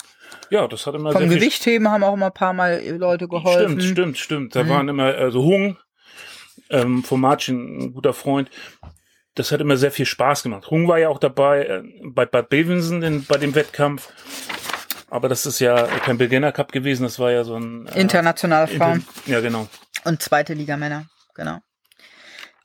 ja, 0.51 0.67
das 0.67 0.87
hat 0.87 0.95
immer 0.95 1.13
Vom 1.13 1.21
sehr 1.21 1.29
viel 1.31 1.39
Gewichtheben 1.39 1.89
haben 1.91 2.03
auch 2.03 2.15
immer 2.15 2.27
ein 2.27 2.33
paar 2.35 2.55
Mal 2.55 2.83
Leute 2.97 3.29
geholfen. 3.29 3.79
Stimmt, 3.81 3.85
stimmt, 3.85 4.19
stimmt. 4.19 4.57
Da 4.57 4.65
Mhm. 4.65 4.69
waren 4.71 4.89
immer, 4.89 5.05
also 5.15 5.43
Hung, 5.43 5.77
ähm, 6.71 7.05
von 7.05 7.21
Martin, 7.21 7.79
ein 7.79 7.93
guter 7.93 8.15
Freund. 8.15 8.51
Das 9.35 9.53
hat 9.53 9.61
immer 9.61 9.77
sehr 9.77 9.91
viel 9.93 10.07
Spaß 10.07 10.45
gemacht. 10.45 10.71
Hung 10.71 10.89
war 10.89 10.99
ja 10.99 11.11
auch 11.11 11.19
dabei 11.19 11.67
äh, 11.67 11.83
bei 12.05 12.25
Bad 12.25 12.49
Bevensen 12.49 13.27
bei 13.29 13.37
dem 13.37 13.55
Wettkampf. 13.55 14.09
Aber 15.09 15.29
das 15.29 15.47
ist 15.47 15.61
ja 15.61 15.87
kein 16.05 16.19
Beginner 16.19 16.53
Cup 16.53 16.73
gewesen, 16.73 17.05
das 17.05 17.19
war 17.19 17.31
ja 17.31 17.45
so 17.45 17.57
ein 17.57 17.87
äh, 17.89 18.01
Internationale 18.01 18.67
Frauen 18.67 18.97
Inter- 18.97 19.31
Ja, 19.31 19.41
genau. 19.41 19.69
und 20.05 20.21
zweite 20.23 20.55
Liga 20.55 20.77
Männer. 20.77 21.07
Genau. 21.35 21.59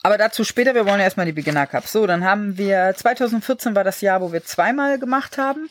Aber 0.04 0.18
dazu 0.18 0.44
später, 0.44 0.74
wir 0.74 0.86
wollen 0.86 0.98
ja 0.98 1.04
erstmal 1.04 1.28
die 1.28 1.32
Beginner 1.32 1.68
Cups. 1.68 1.92
So, 1.92 2.08
dann 2.08 2.24
haben 2.26 2.58
wir, 2.58 2.94
2014 2.96 3.76
war 3.76 3.84
das 3.84 4.02
Jahr, 4.02 4.22
wo 4.22 4.34
wir 4.34 4.44
zweimal 4.44 4.98
gemacht 4.98 5.38
haben. 5.38 5.70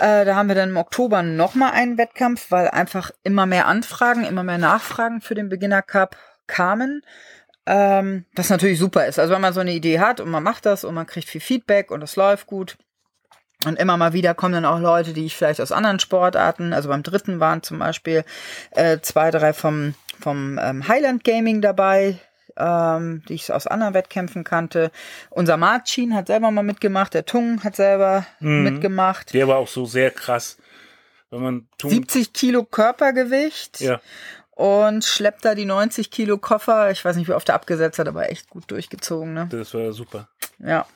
Äh, 0.00 0.26
da 0.26 0.34
haben 0.36 0.48
wir 0.48 0.54
dann 0.54 0.68
im 0.70 0.76
Oktober 0.76 1.22
nochmal 1.22 1.72
einen 1.72 1.96
Wettkampf, 1.96 2.50
weil 2.50 2.68
einfach 2.68 3.10
immer 3.22 3.46
mehr 3.46 3.66
Anfragen, 3.66 4.24
immer 4.24 4.42
mehr 4.42 4.58
Nachfragen 4.58 5.22
für 5.22 5.34
den 5.34 5.48
Beginner 5.48 5.80
Cup 5.80 6.16
kamen. 6.46 7.02
Ähm, 7.64 8.26
was 8.34 8.50
natürlich 8.50 8.78
super 8.78 9.06
ist. 9.06 9.18
Also 9.18 9.32
wenn 9.34 9.40
man 9.40 9.52
so 9.54 9.60
eine 9.60 9.72
Idee 9.72 9.98
hat 10.00 10.20
und 10.20 10.30
man 10.30 10.42
macht 10.42 10.66
das 10.66 10.84
und 10.84 10.94
man 10.94 11.06
kriegt 11.06 11.28
viel 11.28 11.40
Feedback 11.40 11.90
und 11.90 12.02
es 12.02 12.16
läuft 12.16 12.46
gut. 12.46 12.76
Und 13.64 13.78
immer 13.78 13.96
mal 13.96 14.12
wieder 14.12 14.34
kommen 14.34 14.54
dann 14.54 14.64
auch 14.64 14.78
Leute, 14.78 15.12
die 15.12 15.26
ich 15.26 15.36
vielleicht 15.36 15.60
aus 15.60 15.72
anderen 15.72 15.98
Sportarten, 15.98 16.72
also 16.72 16.88
beim 16.88 17.02
dritten 17.02 17.40
waren 17.40 17.62
zum 17.62 17.80
Beispiel 17.80 18.24
äh, 18.70 18.98
zwei, 19.00 19.30
drei 19.32 19.52
vom, 19.52 19.94
vom 20.20 20.60
ähm, 20.62 20.86
Highland 20.86 21.24
Gaming 21.24 21.60
dabei, 21.60 22.18
ähm, 22.56 23.22
die 23.28 23.34
ich 23.34 23.52
aus 23.52 23.66
anderen 23.66 23.94
Wettkämpfen 23.94 24.44
kannte. 24.44 24.92
Unser 25.30 25.56
Marcin 25.56 26.14
hat 26.14 26.28
selber 26.28 26.52
mal 26.52 26.62
mitgemacht, 26.62 27.14
der 27.14 27.26
Tung 27.26 27.64
hat 27.64 27.74
selber 27.74 28.24
Mhm. 28.38 28.62
mitgemacht. 28.62 29.34
Der 29.34 29.48
war 29.48 29.56
auch 29.56 29.68
so 29.68 29.84
sehr 29.86 30.12
krass. 30.12 30.56
Wenn 31.30 31.42
man 31.42 31.68
tun, 31.78 31.90
70 31.90 32.32
Kilo 32.32 32.62
Körpergewicht 32.64 33.80
ja, 33.80 34.00
und 34.52 35.04
schleppt 35.04 35.44
da 35.44 35.54
die 35.54 35.66
90 35.66 36.10
Kilo 36.10 36.38
Koffer. 36.38 36.90
Ich 36.90 37.04
weiß 37.04 37.16
nicht, 37.16 37.28
wie 37.28 37.32
oft 37.34 37.48
er 37.48 37.54
abgesetzt 37.56 37.98
hat, 37.98 38.08
aber 38.08 38.30
echt 38.30 38.48
gut 38.48 38.70
durchgezogen, 38.70 39.34
ne? 39.34 39.48
das 39.50 39.74
war 39.74 39.92
super. 39.92 40.28
Ja. 40.58 40.86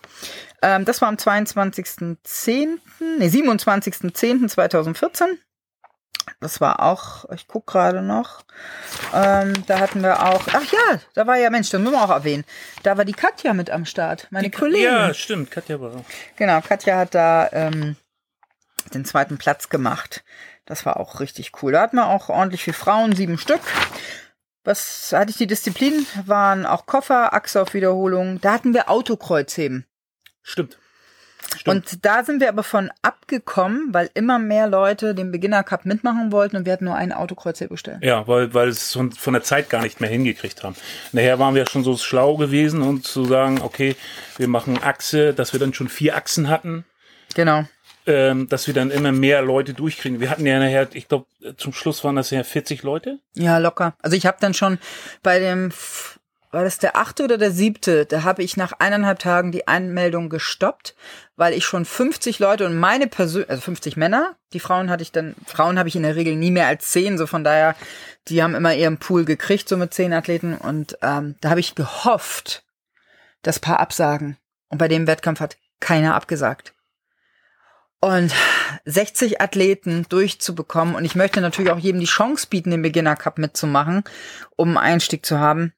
Ähm, 0.63 0.85
das 0.85 1.01
war 1.01 1.09
am 1.09 1.17
22.10., 1.17 2.79
nee, 3.19 3.27
27.10.2014. 3.27 5.39
Das 6.41 6.61
war 6.61 6.83
auch, 6.83 7.29
ich 7.31 7.49
guck 7.49 7.67
gerade 7.67 8.03
noch. 8.03 8.43
Ähm, 9.13 9.55
da 9.67 9.81
hatten 9.81 10.03
wir 10.03 10.25
auch, 10.25 10.43
ach 10.53 10.73
ja, 10.73 11.01
da 11.15 11.27
war 11.27 11.37
ja, 11.37 11.51
Mensch, 11.51 11.71
das 11.71 11.81
müssen 11.81 11.95
wir 11.95 12.03
auch 12.03 12.11
erwähnen. 12.11 12.45
Da 12.83 12.97
war 12.97 13.05
die 13.05 13.13
Katja 13.13 13.55
mit 13.55 13.71
am 13.71 13.85
Start, 13.85 14.29
meine 14.31 14.51
Kollegin. 14.51 14.85
Ja, 14.85 15.15
stimmt, 15.15 15.51
Katja 15.51 15.81
war 15.81 15.97
auch. 15.97 16.05
Genau, 16.37 16.61
Katja 16.61 16.97
hat 16.97 17.15
da 17.15 17.49
ähm, 17.53 17.97
den 18.95 19.05
zweiten 19.05 19.39
Platz 19.39 19.69
gemacht. 19.69 20.25
Das 20.65 20.87
war 20.87 20.99
auch 20.99 21.21
richtig 21.21 21.53
cool. 21.63 21.73
Da 21.73 21.83
hatten 21.83 21.97
wir 21.97 22.09
auch 22.09 22.29
ordentlich 22.29 22.63
viele 22.63 22.77
Frauen, 22.77 23.15
sieben 23.15 23.39
Stück. 23.39 23.61
Was 24.65 25.13
hatte 25.13 25.31
ich 25.31 25.37
die 25.37 25.47
Disziplinen? 25.47 26.07
Waren 26.27 26.67
auch 26.67 26.87
Koffer, 26.87 27.35
Achse 27.35 27.61
auf 27.63 27.75
Wiederholung. 27.75 28.41
Da 28.41 28.53
hatten 28.53 28.75
wir 28.75 28.89
Autokreuzheben. 28.89 29.87
Stimmt. 30.43 30.79
Stimmt. 31.57 31.77
Und 31.77 32.05
da 32.05 32.25
sind 32.25 32.41
wir 32.41 32.49
aber 32.49 32.63
von 32.63 32.91
abgekommen, 33.03 33.89
weil 33.93 34.09
immer 34.15 34.39
mehr 34.39 34.69
Leute 34.69 35.15
den 35.15 35.33
Beginner 35.33 35.63
Cup 35.65 35.85
mitmachen 35.85 36.33
wollten 36.33 36.57
und 36.57 36.65
wir 36.65 36.73
hatten 36.73 36.87
nur 36.87 36.95
einen 36.95 37.13
Autokreuzheben 37.13 37.75
bestellt. 37.75 37.99
Ja, 38.03 38.27
weil, 38.27 38.55
weil 38.55 38.69
es 38.69 38.93
von, 38.93 39.13
von 39.13 39.35
der 39.35 39.43
Zeit 39.43 39.69
gar 39.69 39.83
nicht 39.83 40.01
mehr 40.01 40.09
hingekriegt 40.09 40.63
haben. 40.63 40.77
Nachher 41.11 41.39
waren 41.39 41.55
wir 41.55 41.67
schon 41.67 41.85
so 41.85 41.97
schlau 41.97 42.37
gewesen 42.37 42.81
und 42.81 43.05
zu 43.05 43.25
sagen, 43.25 43.61
okay, 43.61 43.97
wir 44.39 44.49
machen 44.49 44.83
Achse, 44.83 45.35
dass 45.35 45.53
wir 45.53 45.61
dann 45.61 45.75
schon 45.75 45.89
vier 45.89 46.17
Achsen 46.17 46.49
hatten, 46.49 46.85
Genau. 47.35 47.65
Ähm, 48.07 48.49
dass 48.49 48.67
wir 48.67 48.75
dann 48.75 48.91
immer 48.91 49.13
mehr 49.13 49.43
Leute 49.43 49.75
durchkriegen. 49.75 50.21
Wir 50.21 50.31
hatten 50.31 50.47
ja 50.47 50.59
nachher, 50.59 50.89
ich 50.93 51.09
glaube, 51.09 51.27
zum 51.57 51.73
Schluss 51.73 52.03
waren 52.05 52.17
das 52.17 52.31
ja 52.31 52.43
40 52.43 52.83
Leute. 52.83 53.19
Ja, 53.35 53.59
locker. 53.59 53.95
Also 54.03 54.17
ich 54.17 54.27
habe 54.27 54.39
dann 54.41 54.55
schon 54.55 54.79
bei 55.23 55.39
dem, 55.39 55.71
war 56.51 56.65
das 56.65 56.79
der 56.79 56.97
achte 56.97 57.25
oder 57.25 57.39
der 57.39 57.51
siebte, 57.51 58.05
da 58.05 58.25
habe 58.25 58.43
ich 58.43 58.57
nach 58.57 58.73
eineinhalb 58.79 59.21
Tagen 59.21 59.53
die 59.53 59.69
Anmeldung 59.69 60.29
gestoppt, 60.29 60.95
weil 61.37 61.55
ich 61.55 61.65
schon 61.65 61.85
50 61.85 62.39
Leute 62.41 62.67
und 62.67 62.77
meine 62.77 63.07
Persön 63.07 63.49
also 63.49 63.63
50 63.63 63.97
Männer, 63.97 64.37
die 64.53 64.61
Frauen 64.61 64.91
hatte 64.91 65.03
ich 65.03 65.13
dann, 65.13 65.35
Frauen 65.47 65.79
habe 65.79 65.89
ich 65.89 65.97
in 65.97 66.03
der 66.03 66.17
Regel 66.17 66.35
nie 66.35 66.51
mehr 66.51 66.67
als 66.67 66.91
zehn, 66.91 67.17
so 67.19 67.27
von 67.27 67.45
daher, 67.45 67.75
die 68.29 68.43
haben 68.43 68.55
immer 68.55 68.75
ihren 68.75 68.99
Pool 68.99 69.25
gekriegt, 69.25 69.69
so 69.69 69.77
mit 69.77 69.95
zehn 69.95 70.13
Athleten 70.13 70.57
und 70.57 70.99
ähm, 71.03 71.37
da 71.41 71.51
habe 71.51 71.61
ich 71.61 71.75
gehofft, 71.75 72.65
dass 73.43 73.59
paar 73.59 73.81
absagen. 73.81 74.37
Und 74.69 74.79
bei 74.79 74.89
dem 74.89 75.07
Wettkampf 75.07 75.41
hat 75.41 75.57
keiner 75.81 76.15
abgesagt. 76.15 76.73
Und 78.05 78.35
60 78.85 79.41
Athleten 79.41 80.07
durchzubekommen. 80.09 80.97
Und 80.97 81.05
ich 81.05 81.15
möchte 81.15 81.41
natürlich 81.41 81.71
auch 81.71 81.79
jedem 81.79 82.01
die 82.01 82.07
Chance 82.07 82.49
bieten, 82.51 82.73
den 82.73 82.83
Beginner 82.83 83.15
Cup 83.15 83.39
mitzumachen, 83.39 84.03
um 84.57 84.71
einen 84.77 84.95
Einstieg 84.95 85.25
zu 85.25 85.39
haben. 85.39 85.73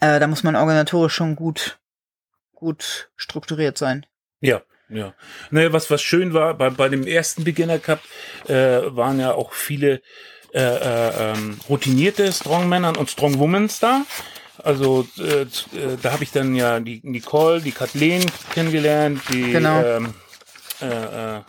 Äh, 0.00 0.20
da 0.20 0.28
muss 0.28 0.44
man 0.44 0.54
organisatorisch 0.54 1.14
schon 1.14 1.34
gut, 1.34 1.80
gut 2.54 3.10
strukturiert 3.16 3.76
sein. 3.76 4.06
Ja, 4.40 4.62
ja. 4.88 5.14
Naja, 5.50 5.72
was, 5.72 5.90
was 5.90 6.00
schön 6.00 6.32
war, 6.32 6.54
bei, 6.54 6.70
bei 6.70 6.88
dem 6.88 7.04
ersten 7.04 7.42
Beginner 7.42 7.80
Cup 7.80 8.00
äh, 8.46 8.82
waren 8.84 9.18
ja 9.18 9.32
auch 9.32 9.52
viele 9.52 10.02
äh, 10.54 10.60
äh, 10.60 11.32
ähm, 11.32 11.58
routinierte 11.68 12.32
Strongmänner 12.32 12.96
und 12.96 13.10
Strongwomans 13.10 13.80
da. 13.80 14.02
Also 14.62 15.08
äh, 15.18 15.42
äh, 15.42 15.46
da 16.00 16.12
habe 16.12 16.22
ich 16.22 16.30
dann 16.30 16.54
ja 16.54 16.78
die 16.78 17.00
Nicole, 17.02 17.60
die 17.60 17.72
Kathleen 17.72 18.24
kennengelernt, 18.54 19.22
die, 19.28 19.50
Genau. 19.50 19.82
ähm, 19.82 20.14
äh, 20.80 21.36
äh, 21.38 21.42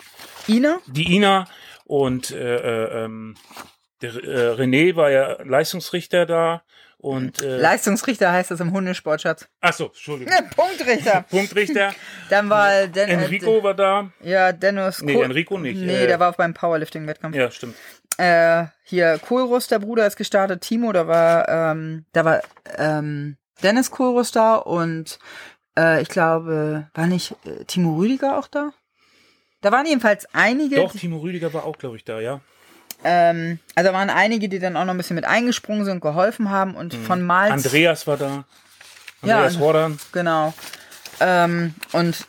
Ina? 0.48 0.80
die 0.88 1.16
Ina 1.16 1.48
und 1.86 2.32
äh, 2.32 2.56
äh, 2.56 3.04
ähm, 3.06 3.36
der 4.02 4.14
äh, 4.16 4.54
René 4.62 4.96
war 4.96 5.10
ja 5.10 5.42
Leistungsrichter 5.44 6.26
da 6.26 6.62
und 7.00 7.42
äh, 7.42 7.58
Leistungsrichter 7.58 8.32
heißt 8.32 8.50
das 8.52 8.60
im 8.60 8.72
Hundesportschatz. 8.74 9.48
ach 9.62 9.74
so, 9.74 9.86
Entschuldigung. 9.88 10.34
Ja, 10.34 10.42
Punktrichter. 10.56 11.22
Punktrichter. 11.30 11.94
Dann 12.30 12.50
war 12.50 12.88
Den 12.88 13.08
Enrico 13.10 13.62
war 13.64 13.74
da. 13.76 14.12
Äh, 14.24 14.32
ja, 14.32 14.52
Dennis 14.52 15.02
Nee, 15.02 15.14
Kohl- 15.14 15.26
Enrico 15.26 15.58
nicht. 15.60 15.80
Nee, 15.80 16.04
Äh, 16.04 16.08
der 16.08 16.20
war 16.20 16.32
auch 16.32 16.36
beim 16.36 16.54
Powerlifting-Wettkampf. 16.56 17.36
Ja, 17.36 17.52
stimmt. 17.52 17.76
Äh, 18.18 18.66
hier 18.84 19.20
Kohlrus, 19.20 19.68
der 19.68 19.78
Bruder, 19.80 20.08
ist 20.08 20.16
gestartet. 20.18 20.62
Timo, 20.62 20.92
da 20.92 21.08
war, 21.08 21.48
ähm, 21.48 22.06
da 22.14 22.26
war 22.26 22.42
ähm, 22.78 23.38
Dennis 23.62 23.92
Kohlrus 23.92 24.32
da 24.32 24.56
und 24.56 25.20
äh, 25.78 26.02
ich 26.02 26.10
glaube, 26.10 26.90
war 26.96 27.06
nicht 27.06 27.36
äh, 27.46 27.64
Timo 27.66 27.96
Rüdiger 27.98 28.40
auch 28.40 28.48
da? 28.48 28.72
Da 29.62 29.72
waren 29.72 29.86
jedenfalls 29.86 30.28
einige. 30.34 30.76
Doch, 30.78 30.94
Timo 30.94 31.18
Rüdiger 31.18 31.54
war 31.54 31.66
auch, 31.66 31.78
glaube 31.78 31.96
ich, 31.98 32.04
da, 32.04 32.20
ja. 32.20 32.42
Ähm, 33.04 33.60
also 33.76 33.94
waren 33.94 34.10
einige, 34.10 34.50
die 34.50 34.60
dann 34.60 34.76
auch 34.76 34.86
noch 34.86 34.94
ein 34.94 34.98
bisschen 34.98 35.16
mit 35.16 35.26
eingesprungen 35.26 35.86
sind, 35.86 36.00
geholfen 36.02 36.50
haben 36.50 36.76
und 36.76 36.94
von 36.96 37.22
Mal 37.22 37.52
Andreas 37.52 38.08
war 38.08 38.18
da. 38.18 38.46
Ja, 39.24 39.36
Andreas 39.38 39.56
und- 39.56 39.62
Hordan. 39.62 40.00
Genau. 40.14 40.54
Ähm, 41.20 41.76
und 41.92 42.26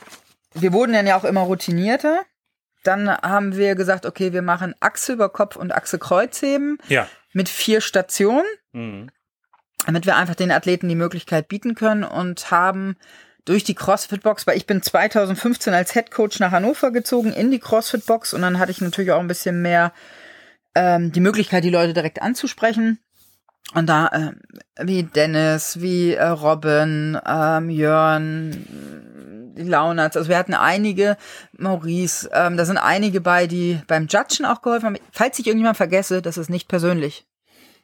wir 0.54 0.72
wurden 0.72 0.92
dann 0.92 1.06
ja 1.06 1.16
auch 1.16 1.24
immer 1.24 1.40
routinierter. 1.42 2.22
Dann 2.84 3.10
haben 3.10 3.56
wir 3.56 3.74
gesagt, 3.74 4.06
okay, 4.06 4.32
wir 4.32 4.42
machen 4.42 4.74
Achse 4.80 5.12
über 5.14 5.28
Kopf 5.30 5.56
und 5.56 5.72
Achse 5.72 5.98
Kreuzheben 5.98 6.78
Ja. 6.88 7.08
mit 7.32 7.48
vier 7.48 7.80
Stationen, 7.80 8.44
Mhm. 8.72 9.10
damit 9.86 10.06
wir 10.06 10.16
einfach 10.16 10.34
den 10.34 10.50
Athleten 10.52 10.88
die 10.88 10.94
Möglichkeit 10.94 11.48
bieten 11.48 11.74
können 11.74 12.04
und 12.04 12.50
haben 12.50 12.96
durch 13.48 13.64
die 13.64 13.74
CrossFit-Box, 13.74 14.46
weil 14.46 14.56
ich 14.56 14.66
bin 14.66 14.82
2015 14.82 15.72
als 15.72 15.92
Head 15.92 16.10
Coach 16.10 16.38
nach 16.40 16.50
Hannover 16.50 16.90
gezogen 16.90 17.32
in 17.32 17.50
die 17.50 17.58
CrossFit-Box 17.58 18.34
und 18.34 18.42
dann 18.42 18.58
hatte 18.58 18.70
ich 18.70 18.80
natürlich 18.80 19.12
auch 19.12 19.20
ein 19.20 19.28
bisschen 19.28 19.62
mehr 19.62 19.92
ähm, 20.74 21.12
die 21.12 21.20
Möglichkeit, 21.20 21.64
die 21.64 21.70
Leute 21.70 21.94
direkt 21.94 22.20
anzusprechen. 22.20 22.98
Und 23.74 23.86
da, 23.86 24.10
ähm, 24.12 24.40
wie 24.80 25.02
Dennis, 25.02 25.80
wie 25.80 26.14
äh, 26.14 26.24
Robin, 26.24 27.18
ähm, 27.26 27.68
Jörn, 27.68 29.54
Launatz, 29.56 30.16
also 30.16 30.28
wir 30.28 30.38
hatten 30.38 30.54
einige, 30.54 31.16
Maurice, 31.52 32.30
ähm, 32.32 32.56
da 32.56 32.64
sind 32.64 32.78
einige 32.78 33.20
bei, 33.20 33.46
die 33.46 33.80
beim 33.86 34.06
Judgen 34.06 34.46
auch 34.46 34.62
geholfen 34.62 34.86
haben. 34.86 34.98
Falls 35.12 35.38
ich 35.38 35.46
irgendjemand 35.46 35.76
vergesse, 35.76 36.22
das 36.22 36.38
ist 36.38 36.48
nicht 36.48 36.68
persönlich. 36.68 37.27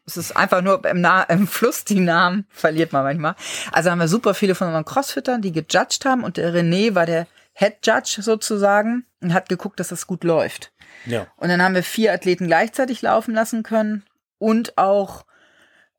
Es 0.06 0.16
ist 0.16 0.36
einfach 0.36 0.60
nur 0.60 0.84
im, 0.84 1.00
Na 1.00 1.22
im 1.24 1.46
Fluss 1.46 1.84
die 1.84 2.00
Namen, 2.00 2.46
verliert 2.50 2.92
man 2.92 3.04
manchmal. 3.04 3.34
Also 3.72 3.90
haben 3.90 3.98
wir 3.98 4.08
super 4.08 4.34
viele 4.34 4.54
von 4.54 4.68
unseren 4.68 4.84
Crossfittern, 4.84 5.42
die 5.42 5.52
gejudged 5.52 6.04
haben 6.04 6.24
und 6.24 6.36
der 6.36 6.54
René 6.54 6.94
war 6.94 7.06
der 7.06 7.26
Head 7.54 7.78
Judge 7.84 8.16
sozusagen 8.20 9.06
und 9.20 9.32
hat 9.32 9.48
geguckt, 9.48 9.80
dass 9.80 9.88
das 9.88 10.06
gut 10.06 10.24
läuft. 10.24 10.72
Ja. 11.06 11.26
Und 11.36 11.48
dann 11.48 11.62
haben 11.62 11.74
wir 11.74 11.82
vier 11.82 12.12
Athleten 12.12 12.46
gleichzeitig 12.46 13.02
laufen 13.02 13.34
lassen 13.34 13.62
können 13.62 14.04
und 14.38 14.76
auch 14.76 15.24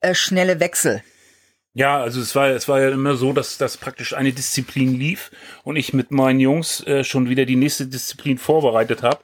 äh, 0.01 0.13
schnelle 0.13 0.59
Wechsel. 0.59 1.01
Ja, 1.73 2.01
also 2.01 2.21
es 2.21 2.33
war, 2.35 2.47
es 2.49 2.69
war 2.69 2.79
ja 2.79 2.89
immer 2.89 3.15
so, 3.15 3.33
dass 3.33 3.57
das 3.57 3.75
praktisch 3.75 4.13
eine 4.13 4.31
Disziplin 4.31 4.97
lief 4.97 5.31
und 5.63 5.75
ich 5.75 5.93
mit 5.93 6.09
meinen 6.09 6.39
Jungs 6.39 6.81
äh, 6.87 7.03
schon 7.03 7.27
wieder 7.27 7.45
die 7.45 7.57
nächste 7.57 7.85
Disziplin 7.85 8.37
vorbereitet 8.37 9.03
habe, 9.03 9.19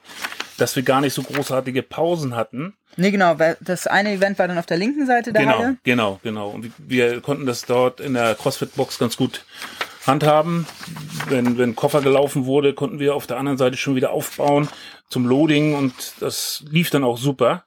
dass 0.58 0.76
wir 0.76 0.82
gar 0.82 1.00
nicht 1.00 1.14
so 1.14 1.22
großartige 1.22 1.82
Pausen 1.82 2.34
hatten. 2.36 2.74
Nee, 2.96 3.10
genau, 3.10 3.38
weil 3.38 3.56
das 3.60 3.86
eine 3.86 4.12
Event 4.12 4.38
war 4.38 4.48
dann 4.48 4.58
auf 4.58 4.66
der 4.66 4.76
linken 4.76 5.06
Seite 5.06 5.32
der 5.32 5.42
Genau, 5.42 5.58
Halle. 5.58 5.76
genau, 5.82 6.20
genau. 6.22 6.50
Und 6.50 6.70
wir 6.78 7.20
konnten 7.20 7.46
das 7.46 7.64
dort 7.64 8.00
in 8.00 8.14
der 8.14 8.34
CrossFit-Box 8.34 8.98
ganz 8.98 9.16
gut 9.16 9.44
handhaben. 10.06 10.66
Wenn, 11.28 11.56
wenn 11.58 11.74
Koffer 11.76 12.02
gelaufen 12.02 12.44
wurde, 12.44 12.74
konnten 12.74 12.98
wir 12.98 13.14
auf 13.14 13.26
der 13.26 13.38
anderen 13.38 13.56
Seite 13.58 13.76
schon 13.76 13.94
wieder 13.94 14.10
aufbauen 14.10 14.68
zum 15.08 15.26
Loading 15.26 15.74
und 15.74 15.94
das 16.20 16.64
lief 16.70 16.90
dann 16.90 17.04
auch 17.04 17.18
super. 17.18 17.64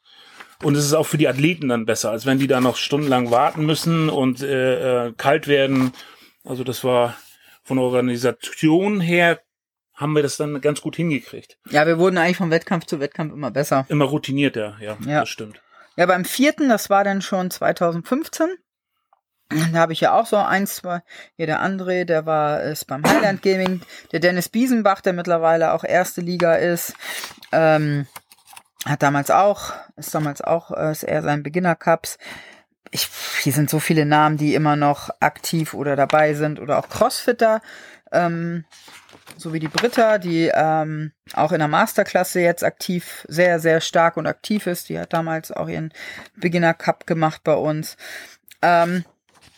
Und 0.63 0.75
es 0.75 0.85
ist 0.85 0.93
auch 0.93 1.05
für 1.05 1.17
die 1.17 1.27
Athleten 1.27 1.69
dann 1.69 1.85
besser, 1.85 2.11
als 2.11 2.25
wenn 2.25 2.39
die 2.39 2.47
da 2.47 2.61
noch 2.61 2.77
stundenlang 2.77 3.29
warten 3.31 3.65
müssen 3.65 4.09
und 4.09 4.41
äh, 4.41 5.07
äh, 5.07 5.13
kalt 5.17 5.47
werden. 5.47 5.91
Also 6.43 6.63
das 6.63 6.83
war 6.83 7.15
von 7.63 7.77
der 7.77 7.85
Organisation 7.85 9.01
her 9.01 9.39
haben 9.95 10.13
wir 10.13 10.23
das 10.23 10.37
dann 10.37 10.59
ganz 10.61 10.81
gut 10.81 10.95
hingekriegt. 10.95 11.57
Ja, 11.69 11.85
wir 11.87 11.97
wurden 11.99 12.17
eigentlich 12.17 12.37
vom 12.37 12.51
Wettkampf 12.51 12.85
zu 12.85 12.99
Wettkampf 12.99 13.33
immer 13.33 13.51
besser. 13.51 13.85
Immer 13.89 14.05
routinierter, 14.05 14.75
ja, 14.79 14.97
Ja. 15.05 15.21
das 15.21 15.29
stimmt. 15.29 15.61
Ja, 15.95 16.05
beim 16.05 16.25
vierten, 16.25 16.67
das 16.69 16.89
war 16.89 17.03
dann 17.03 17.21
schon 17.21 17.49
2015. 17.51 18.47
Da 19.49 19.79
habe 19.79 19.93
ich 19.93 20.01
ja 20.01 20.13
auch 20.19 20.25
so 20.25 20.37
eins, 20.37 20.75
zwei, 20.77 21.01
hier 21.37 21.45
der 21.45 21.61
André, 21.63 22.03
der 22.03 22.25
war 22.25 22.63
ist 22.63 22.85
beim 22.87 23.03
Highland 23.05 23.41
Gaming, 23.43 23.81
der 24.11 24.19
Dennis 24.19 24.49
Biesenbach, 24.49 25.01
der 25.01 25.13
mittlerweile 25.13 25.71
auch 25.73 25.83
erste 25.83 26.19
Liga 26.21 26.55
ist, 26.55 26.93
ähm, 27.51 28.07
hat 28.85 29.03
damals 29.03 29.29
auch, 29.29 29.73
ist 29.97 30.13
damals 30.15 30.41
auch, 30.41 30.71
äh, 30.71 30.91
ist 30.91 31.03
er 31.03 31.21
sein 31.21 31.43
Beginner 31.43 31.75
Cups. 31.75 32.17
Ich, 32.89 33.07
hier 33.41 33.53
sind 33.53 33.69
so 33.69 33.79
viele 33.79 34.05
Namen, 34.05 34.37
die 34.37 34.55
immer 34.55 34.75
noch 34.75 35.09
aktiv 35.19 35.73
oder 35.75 35.95
dabei 35.95 36.33
sind 36.33 36.59
oder 36.59 36.79
auch 36.79 36.89
Crossfitter, 36.89 37.61
ähm, 38.11 38.65
so 39.37 39.53
wie 39.53 39.59
die 39.59 39.67
Britta, 39.67 40.17
die 40.17 40.51
ähm, 40.53 41.11
auch 41.33 41.51
in 41.51 41.59
der 41.59 41.67
Masterklasse 41.67 42.39
jetzt 42.39 42.63
aktiv, 42.63 43.25
sehr, 43.27 43.59
sehr 43.59 43.81
stark 43.81 44.17
und 44.17 44.27
aktiv 44.27 44.67
ist. 44.67 44.89
Die 44.89 44.99
hat 44.99 45.13
damals 45.13 45.51
auch 45.51 45.67
ihren 45.67 45.91
Beginner 46.35 46.73
Cup 46.73 47.07
gemacht 47.07 47.41
bei 47.43 47.55
uns. 47.55 47.97
Ähm, 48.61 49.03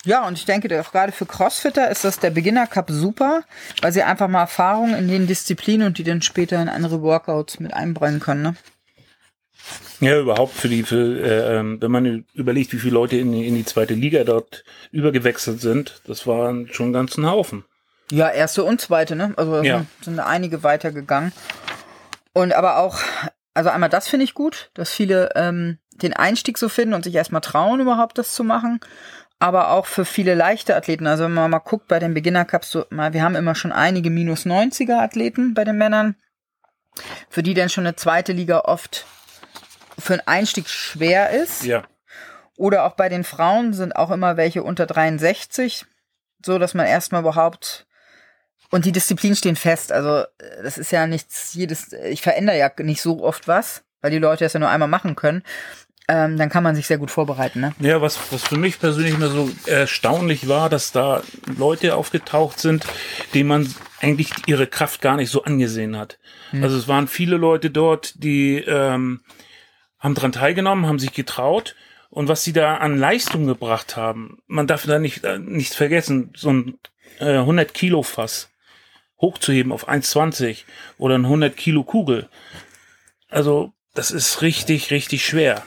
ja, 0.05 0.25
und 0.25 0.37
ich 0.37 0.45
denke, 0.45 0.79
auch 0.79 0.91
gerade 0.91 1.11
für 1.11 1.25
Crossfitter 1.25 1.89
ist 1.89 2.05
das 2.05 2.19
der 2.19 2.29
Beginner 2.29 2.67
Cup 2.67 2.89
super, 2.89 3.43
weil 3.81 3.91
sie 3.91 4.03
einfach 4.03 4.27
mal 4.27 4.41
Erfahrung 4.41 4.95
in 4.95 5.07
den 5.07 5.27
Disziplinen 5.27 5.87
und 5.87 5.97
die 5.97 6.03
dann 6.03 6.21
später 6.21 6.61
in 6.61 6.69
andere 6.69 7.01
Workouts 7.01 7.59
mit 7.59 7.73
einbringen 7.73 8.19
können. 8.19 8.41
Ne? 8.41 8.55
Ja, 9.99 10.19
überhaupt 10.19 10.53
für 10.53 10.69
die, 10.69 10.83
für, 10.83 11.19
äh, 11.19 11.59
ähm, 11.59 11.81
wenn 11.81 11.91
man 11.91 12.25
überlegt, 12.33 12.71
wie 12.71 12.77
viele 12.77 12.93
Leute 12.93 13.17
in, 13.17 13.33
in 13.33 13.55
die 13.55 13.65
zweite 13.65 13.95
Liga 13.95 14.23
dort 14.23 14.63
übergewechselt 14.91 15.59
sind, 15.59 16.01
das 16.05 16.27
waren 16.27 16.69
schon 16.71 16.93
ganz 16.93 17.17
ein 17.17 17.25
Haufen. 17.25 17.65
Ja, 18.11 18.29
erste 18.29 18.63
und 18.63 18.79
zweite, 18.79 19.15
ne? 19.15 19.33
Also 19.37 19.61
Ja. 19.63 19.79
sind, 19.79 19.87
sind 20.03 20.19
einige 20.19 20.63
weitergegangen. 20.63 21.33
Und 22.33 22.53
aber 22.53 22.77
auch, 22.77 22.99
also 23.53 23.69
einmal 23.69 23.89
das 23.89 24.07
finde 24.07 24.23
ich 24.23 24.33
gut, 24.33 24.69
dass 24.75 24.91
viele 24.91 25.31
ähm, 25.35 25.79
den 25.91 26.13
Einstieg 26.13 26.57
so 26.57 26.69
finden 26.69 26.93
und 26.93 27.03
sich 27.03 27.15
erstmal 27.15 27.41
trauen, 27.41 27.79
überhaupt 27.79 28.17
das 28.17 28.33
zu 28.33 28.43
machen. 28.43 28.79
Aber 29.39 29.71
auch 29.71 29.85
für 29.85 30.05
viele 30.05 30.33
leichte 30.35 30.75
Athleten. 30.75 31.05
Also 31.05 31.25
wenn 31.25 31.33
man 31.33 31.51
mal 31.51 31.59
guckt 31.59 31.87
bei 31.87 31.99
den 31.99 32.13
Beginner 32.13 32.45
Cups, 32.45 32.71
so 32.71 32.85
mal, 32.89 33.13
wir 33.13 33.23
haben 33.23 33.35
immer 33.35 33.55
schon 33.55 33.71
einige 33.71 34.09
minus 34.09 34.45
90er 34.45 34.99
Athleten 34.99 35.53
bei 35.53 35.63
den 35.63 35.77
Männern, 35.77 36.15
für 37.29 37.43
die 37.43 37.53
dann 37.53 37.69
schon 37.69 37.85
eine 37.85 37.95
zweite 37.95 38.33
Liga 38.33 38.61
oft 38.61 39.05
für 39.99 40.13
einen 40.13 40.27
Einstieg 40.27 40.69
schwer 40.69 41.31
ist. 41.31 41.63
Ja. 41.63 41.83
Oder 42.55 42.85
auch 42.85 42.93
bei 42.93 43.09
den 43.09 43.23
Frauen 43.23 43.73
sind 43.73 43.95
auch 43.95 44.09
immer 44.11 44.37
welche 44.37 44.63
unter 44.63 44.85
63, 44.85 45.85
so 46.43 46.57
dass 46.57 46.73
man 46.73 46.87
erstmal 46.87 47.21
überhaupt 47.21 47.86
und 48.71 48.85
die 48.85 48.91
Disziplinen 48.91 49.35
stehen 49.35 49.55
fest. 49.55 49.91
Also 49.91 50.23
das 50.63 50.77
ist 50.77 50.91
ja 50.91 51.07
nichts 51.07 51.53
jedes. 51.53 51.93
Ich 51.93 52.21
verändere 52.21 52.57
ja 52.57 52.71
nicht 52.79 53.01
so 53.01 53.23
oft 53.23 53.47
was, 53.47 53.83
weil 54.01 54.11
die 54.11 54.19
Leute 54.19 54.43
das 54.43 54.53
ja 54.53 54.59
nur 54.59 54.69
einmal 54.69 54.89
machen 54.89 55.15
können. 55.15 55.43
Ähm, 56.09 56.37
dann 56.37 56.49
kann 56.49 56.63
man 56.63 56.73
sich 56.73 56.87
sehr 56.87 56.99
gut 56.99 57.11
vorbereiten. 57.11 57.59
Ne? 57.59 57.75
Ja, 57.79 58.01
was, 58.01 58.17
was 58.31 58.43
für 58.43 58.57
mich 58.57 58.79
persönlich 58.79 59.13
immer 59.13 59.27
so 59.27 59.49
erstaunlich 59.65 60.47
war, 60.47 60.69
dass 60.69 60.93
da 60.93 61.21
Leute 61.57 61.95
aufgetaucht 61.95 62.59
sind, 62.59 62.85
denen 63.33 63.49
man 63.49 63.75
eigentlich 63.99 64.31
ihre 64.45 64.67
Kraft 64.67 65.01
gar 65.01 65.17
nicht 65.17 65.29
so 65.29 65.43
angesehen 65.43 65.97
hat. 65.97 66.17
Also 66.61 66.77
es 66.77 66.87
waren 66.87 67.09
viele 67.09 67.35
Leute 67.35 67.69
dort, 67.71 68.23
die 68.23 68.55
ähm, 68.59 69.19
haben 69.99 70.15
dran 70.15 70.31
teilgenommen, 70.31 70.85
haben 70.85 70.99
sich 70.99 71.11
getraut 71.11 71.75
und 72.09 72.29
was 72.29 72.43
sie 72.43 72.53
da 72.53 72.77
an 72.77 72.97
Leistung 72.97 73.45
gebracht 73.45 73.97
haben, 73.97 74.37
man 74.47 74.67
darf 74.67 74.85
da 74.85 74.99
nicht, 74.99 75.25
äh, 75.25 75.39
nicht 75.39 75.73
vergessen, 75.73 76.31
so 76.35 76.51
ein 76.51 76.79
äh, 77.19 77.37
100 77.37 77.73
Kilo 77.73 78.01
Fass 78.01 78.49
hochzuheben 79.19 79.71
auf 79.71 79.89
1,20 79.89 80.63
oder 80.97 81.15
ein 81.15 81.25
100 81.25 81.55
Kilo 81.57 81.83
Kugel. 81.83 82.29
Also 83.29 83.73
das 83.93 84.11
ist 84.11 84.41
richtig, 84.41 84.91
richtig 84.91 85.25
schwer. 85.25 85.63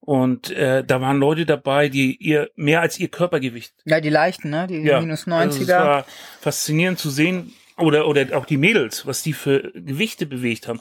Und 0.00 0.50
äh, 0.52 0.84
da 0.84 1.00
waren 1.00 1.18
Leute 1.18 1.46
dabei, 1.46 1.88
die 1.88 2.16
ihr 2.16 2.50
mehr 2.54 2.80
als 2.80 2.98
ihr 2.98 3.08
Körpergewicht. 3.08 3.74
Ja, 3.84 4.00
die 4.00 4.08
leichten, 4.08 4.50
ne? 4.50 4.66
Die 4.68 4.78
minus 4.78 5.26
Also 5.26 5.62
es 5.62 5.68
90er. 5.68 5.72
war 5.78 6.06
faszinierend 6.40 6.98
zu 6.98 7.10
sehen, 7.10 7.52
oder, 7.76 8.06
oder 8.08 8.26
auch 8.38 8.46
die 8.46 8.56
Mädels, 8.56 9.04
was 9.06 9.22
die 9.22 9.32
für 9.34 9.70
Gewichte 9.74 10.24
bewegt 10.26 10.68
haben. 10.68 10.80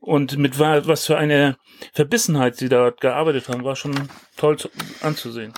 Und 0.00 0.36
mit 0.36 0.58
wa- 0.58 0.82
was 0.86 1.06
für 1.06 1.16
eine 1.16 1.56
Verbissenheit 1.94 2.56
sie 2.56 2.68
dort 2.68 3.00
gearbeitet 3.00 3.48
haben, 3.48 3.64
war 3.64 3.76
schon 3.76 3.94
toll 4.36 4.58
zu, 4.58 4.68
anzusehen. 5.00 5.54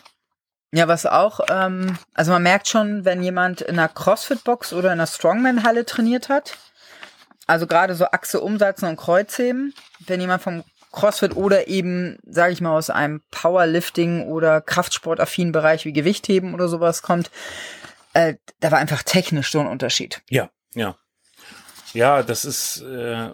Ja, 0.72 0.88
was 0.88 1.06
auch, 1.06 1.40
ähm, 1.48 1.96
also 2.14 2.32
man 2.32 2.42
merkt 2.42 2.68
schon, 2.68 3.04
wenn 3.04 3.22
jemand 3.22 3.60
in 3.60 3.78
einer 3.78 3.88
CrossFit-Box 3.88 4.72
oder 4.72 4.88
in 4.88 4.94
einer 4.94 5.06
Strongman-Halle 5.06 5.86
trainiert 5.86 6.28
hat, 6.28 6.58
also 7.46 7.66
gerade 7.66 7.94
so 7.94 8.06
Achse 8.06 8.40
umsetzen 8.40 8.86
und 8.86 8.96
Kreuzheben, 8.96 9.74
wenn 10.06 10.20
jemand 10.20 10.42
vom 10.42 10.64
CrossFit 10.92 11.36
oder 11.36 11.68
eben, 11.68 12.18
sage 12.26 12.52
ich 12.52 12.60
mal, 12.60 12.76
aus 12.76 12.90
einem 12.90 13.22
Powerlifting 13.30 14.26
oder 14.26 14.60
Kraftsportaffinen 14.60 15.52
Bereich 15.52 15.84
wie 15.84 15.92
Gewichtheben 15.92 16.54
oder 16.54 16.68
sowas 16.68 17.02
kommt, 17.02 17.30
äh, 18.14 18.34
da 18.60 18.72
war 18.72 18.78
einfach 18.78 19.02
technisch 19.02 19.50
so 19.50 19.60
ein 19.60 19.66
Unterschied. 19.66 20.22
Ja, 20.30 20.50
ja. 20.74 20.96
Ja, 21.92 22.22
das 22.22 22.44
ist, 22.44 22.80
äh, 22.82 23.30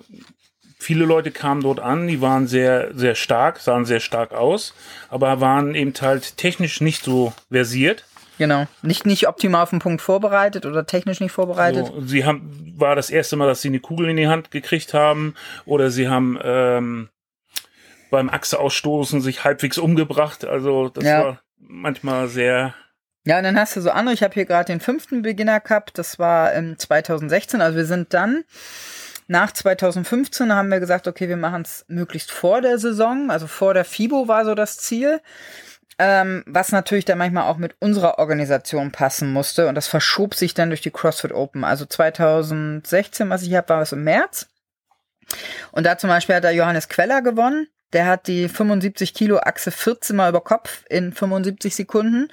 viele 0.83 1.05
Leute 1.05 1.31
kamen 1.31 1.63
dort 1.63 1.81
an, 1.81 2.07
die 2.09 2.21
waren 2.21 2.47
sehr, 2.47 2.91
sehr 2.95 3.15
stark, 3.15 3.59
sahen 3.61 3.85
sehr 3.85 4.01
stark 4.01 4.33
aus, 4.33 4.75
aber 5.09 5.41
waren 5.41 5.75
eben 5.75 5.93
halt 6.01 6.37
technisch 6.37 6.81
nicht 6.81 7.05
so 7.05 7.33
versiert. 7.51 8.05
Genau. 8.39 8.67
Nicht, 8.83 9.07
nicht 9.07 9.29
optimal 9.29 9.63
auf 9.63 9.71
den 9.71 9.79
Punkt 9.79 10.03
vorbereitet 10.03 10.67
oder 10.67 10.85
technisch 10.87 11.21
nicht 11.21 11.33
vorbereitet. 11.33 11.87
So, 11.87 12.01
sie 12.01 12.25
haben, 12.25 12.75
war 12.77 12.97
das 12.97 13.11
erste 13.11 13.37
Mal, 13.37 13.47
dass 13.47 13.63
sie 13.63 13.69
eine 13.69 13.81
Kugel 13.81 14.09
in 14.09 14.17
die 14.17 14.27
Hand 14.29 14.51
gekriegt 14.51 14.95
haben 14.95 15.35
oder 15.65 15.91
sie 15.91 16.09
haben 16.09 16.39
ähm, 16.43 17.09
beim 18.11 18.29
Achse 18.31 18.59
ausstoßen 18.59 19.21
sich 19.21 19.45
halbwegs 19.45 19.79
umgebracht. 19.79 20.45
Also 20.45 20.89
das 20.89 21.05
Ja. 21.05 21.25
war 21.25 21.41
manchmal 21.59 22.29
sehr, 22.29 22.75
Ja, 23.25 23.39
und 23.39 23.45
dann 23.45 23.57
hast 23.59 23.77
du 23.77 23.81
so 23.81 23.91
andere. 23.91 24.15
Ich 24.15 24.23
habe 24.25 24.35
hier 24.35 24.45
gerade 24.47 24.67
den 24.73 24.81
fünften 24.81 25.23
Beginner 25.23 25.61
Cup. 25.61 25.95
Das 25.95 26.19
war 26.19 26.53
ähm, 26.55 26.77
2016. 26.79 27.61
Also 27.61 27.77
wir 27.77 27.87
sind 27.87 28.13
dann 28.15 28.43
nach 29.33 29.51
2015 29.51 30.53
haben 30.53 30.71
wir 30.71 30.79
gesagt, 30.79 31.09
okay, 31.09 31.29
wir 31.29 31.39
machen 31.39 31.63
es 31.63 31.85
möglichst 31.89 32.31
vor 32.31 32.61
der 32.61 32.79
Saison. 32.79 33.31
Also 33.31 33.47
vor 33.47 33.75
der 33.75 33.85
FIBO 33.85 34.29
war 34.29 34.45
so 34.45 34.55
das 34.55 34.77
Ziel. 34.77 35.21
Ähm, 35.99 36.43
was 36.47 36.71
natürlich 36.71 37.05
dann 37.05 37.19
manchmal 37.19 37.45
auch 37.45 37.57
mit 37.57 37.75
unserer 37.81 38.19
Organisation 38.19 38.93
passen 38.93 39.33
musste. 39.33 39.69
Und 39.69 39.75
das 39.75 39.89
verschob 39.89 40.35
sich 40.35 40.55
dann 40.55 40.69
durch 40.69 40.83
die 40.83 40.91
CrossFit 40.91 41.33
Open. 41.33 41.65
Also 41.65 41.87
2016, 41.87 43.31
was 43.31 43.43
ich 43.43 43.55
habe, 43.55 43.69
war 43.71 43.83
es 43.83 43.93
im 43.93 44.05
März. 44.05 44.49
Und 45.73 45.87
da 45.87 45.97
zum 45.97 46.09
Beispiel 46.09 46.37
hat 46.37 46.45
der 46.45 46.53
Johannes 46.53 46.89
Queller 46.89 47.23
gewonnen. 47.23 47.69
Der 47.93 48.07
hat 48.07 48.27
die 48.27 48.49
75 48.49 49.15
Kilo 49.15 49.39
Achse 49.39 49.71
14 49.71 50.17
Mal 50.17 50.31
über 50.31 50.41
Kopf 50.41 50.85
in 50.89 51.13
75 51.13 51.75
Sekunden. 51.75 52.29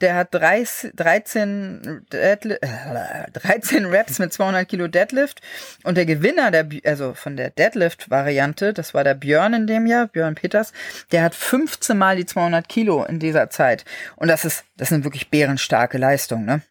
Der 0.00 0.16
hat 0.16 0.34
30, 0.34 0.92
13, 0.94 2.06
Deadli 2.12 2.54
äh, 2.54 3.30
13 3.32 3.86
Reps 3.86 4.18
mit 4.18 4.32
200 4.32 4.68
Kilo 4.68 4.88
Deadlift. 4.88 5.40
Und 5.84 5.96
der 5.96 6.06
Gewinner 6.06 6.50
der, 6.50 6.68
also 6.84 7.14
von 7.14 7.36
der 7.36 7.50
Deadlift-Variante, 7.50 8.72
das 8.72 8.94
war 8.94 9.04
der 9.04 9.14
Björn 9.14 9.54
in 9.54 9.66
dem 9.66 9.86
Jahr, 9.86 10.08
Björn 10.08 10.34
Peters, 10.34 10.72
der 11.12 11.22
hat 11.22 11.34
15 11.34 11.96
Mal 11.96 12.16
die 12.16 12.26
200 12.26 12.68
Kilo 12.68 13.04
in 13.04 13.18
dieser 13.18 13.50
Zeit. 13.50 13.84
Und 14.16 14.28
das 14.28 14.44
ist, 14.44 14.64
das 14.76 14.88
sind 14.88 15.04
wirklich 15.04 15.30
bärenstarke 15.30 15.98
Leistungen, 15.98 16.44
ne? 16.44 16.62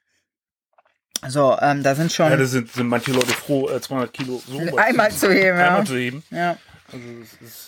So, 1.27 1.57
ähm, 1.61 1.83
da 1.83 1.95
sind 1.95 2.11
schon 2.11 2.29
ja, 2.29 2.35
da 2.35 2.45
sind, 2.45 2.69
sind 2.69 2.87
manche 2.87 3.11
Leute 3.11 3.27
froh, 3.27 3.69
äh, 3.69 3.79
200 3.79 4.11
Kilo 4.11 4.41
so 4.45 4.75
einmal 4.75 5.09
zu 5.11 5.31
heben, 5.31 5.57
ja. 5.57 5.67
einmal 5.67 5.85
zu 5.85 5.95
heben. 5.95 6.23
ja. 6.31 6.57
Also 6.93 7.05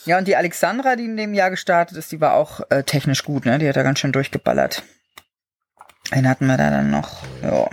Ja, 0.05 0.17
und 0.17 0.27
die 0.27 0.35
Alexandra, 0.35 0.95
die 0.95 1.05
in 1.05 1.17
dem 1.17 1.33
Jahr 1.33 1.49
gestartet 1.49 1.97
ist, 1.97 2.11
die 2.11 2.21
war 2.21 2.35
auch 2.35 2.61
äh, 2.69 2.83
technisch 2.83 3.23
gut, 3.23 3.45
ne? 3.45 3.59
Die 3.59 3.67
hat 3.67 3.75
da 3.75 3.83
ganz 3.83 3.99
schön 3.99 4.11
durchgeballert. 4.11 4.83
Den 6.13 6.29
hatten 6.29 6.45
wir 6.45 6.57
da 6.57 6.69
dann 6.69 6.91
noch. 6.91 7.23
Ja. 7.41 7.67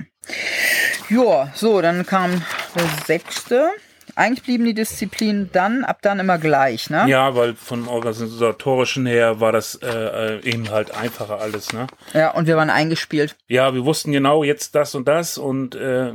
Ja, 1.10 1.52
so, 1.54 1.80
dann 1.82 2.06
kam 2.06 2.42
der 2.74 2.88
sechste. 3.06 3.70
Eigentlich 4.14 4.42
blieben 4.42 4.64
die 4.64 4.74
Disziplinen 4.74 5.48
dann, 5.52 5.84
ab 5.84 6.00
dann 6.02 6.20
immer 6.20 6.36
gleich, 6.36 6.90
ne? 6.90 7.04
ja, 7.08 7.34
weil 7.34 7.54
vom 7.54 7.88
organisatorischen 7.88 9.06
her 9.06 9.40
war 9.40 9.52
das 9.52 9.76
äh, 9.76 9.88
äh, 9.88 10.40
eben 10.44 10.70
halt 10.70 10.94
einfacher 10.94 11.40
alles, 11.40 11.72
ne? 11.72 11.86
Ja, 12.12 12.32
und 12.32 12.46
wir 12.46 12.56
waren 12.56 12.68
eingespielt. 12.68 13.36
Ja, 13.48 13.72
wir 13.72 13.86
wussten 13.86 14.12
genau 14.12 14.44
jetzt 14.44 14.74
das 14.74 14.94
und 14.94 15.08
das 15.08 15.38
und 15.38 15.74
äh, 15.76 16.12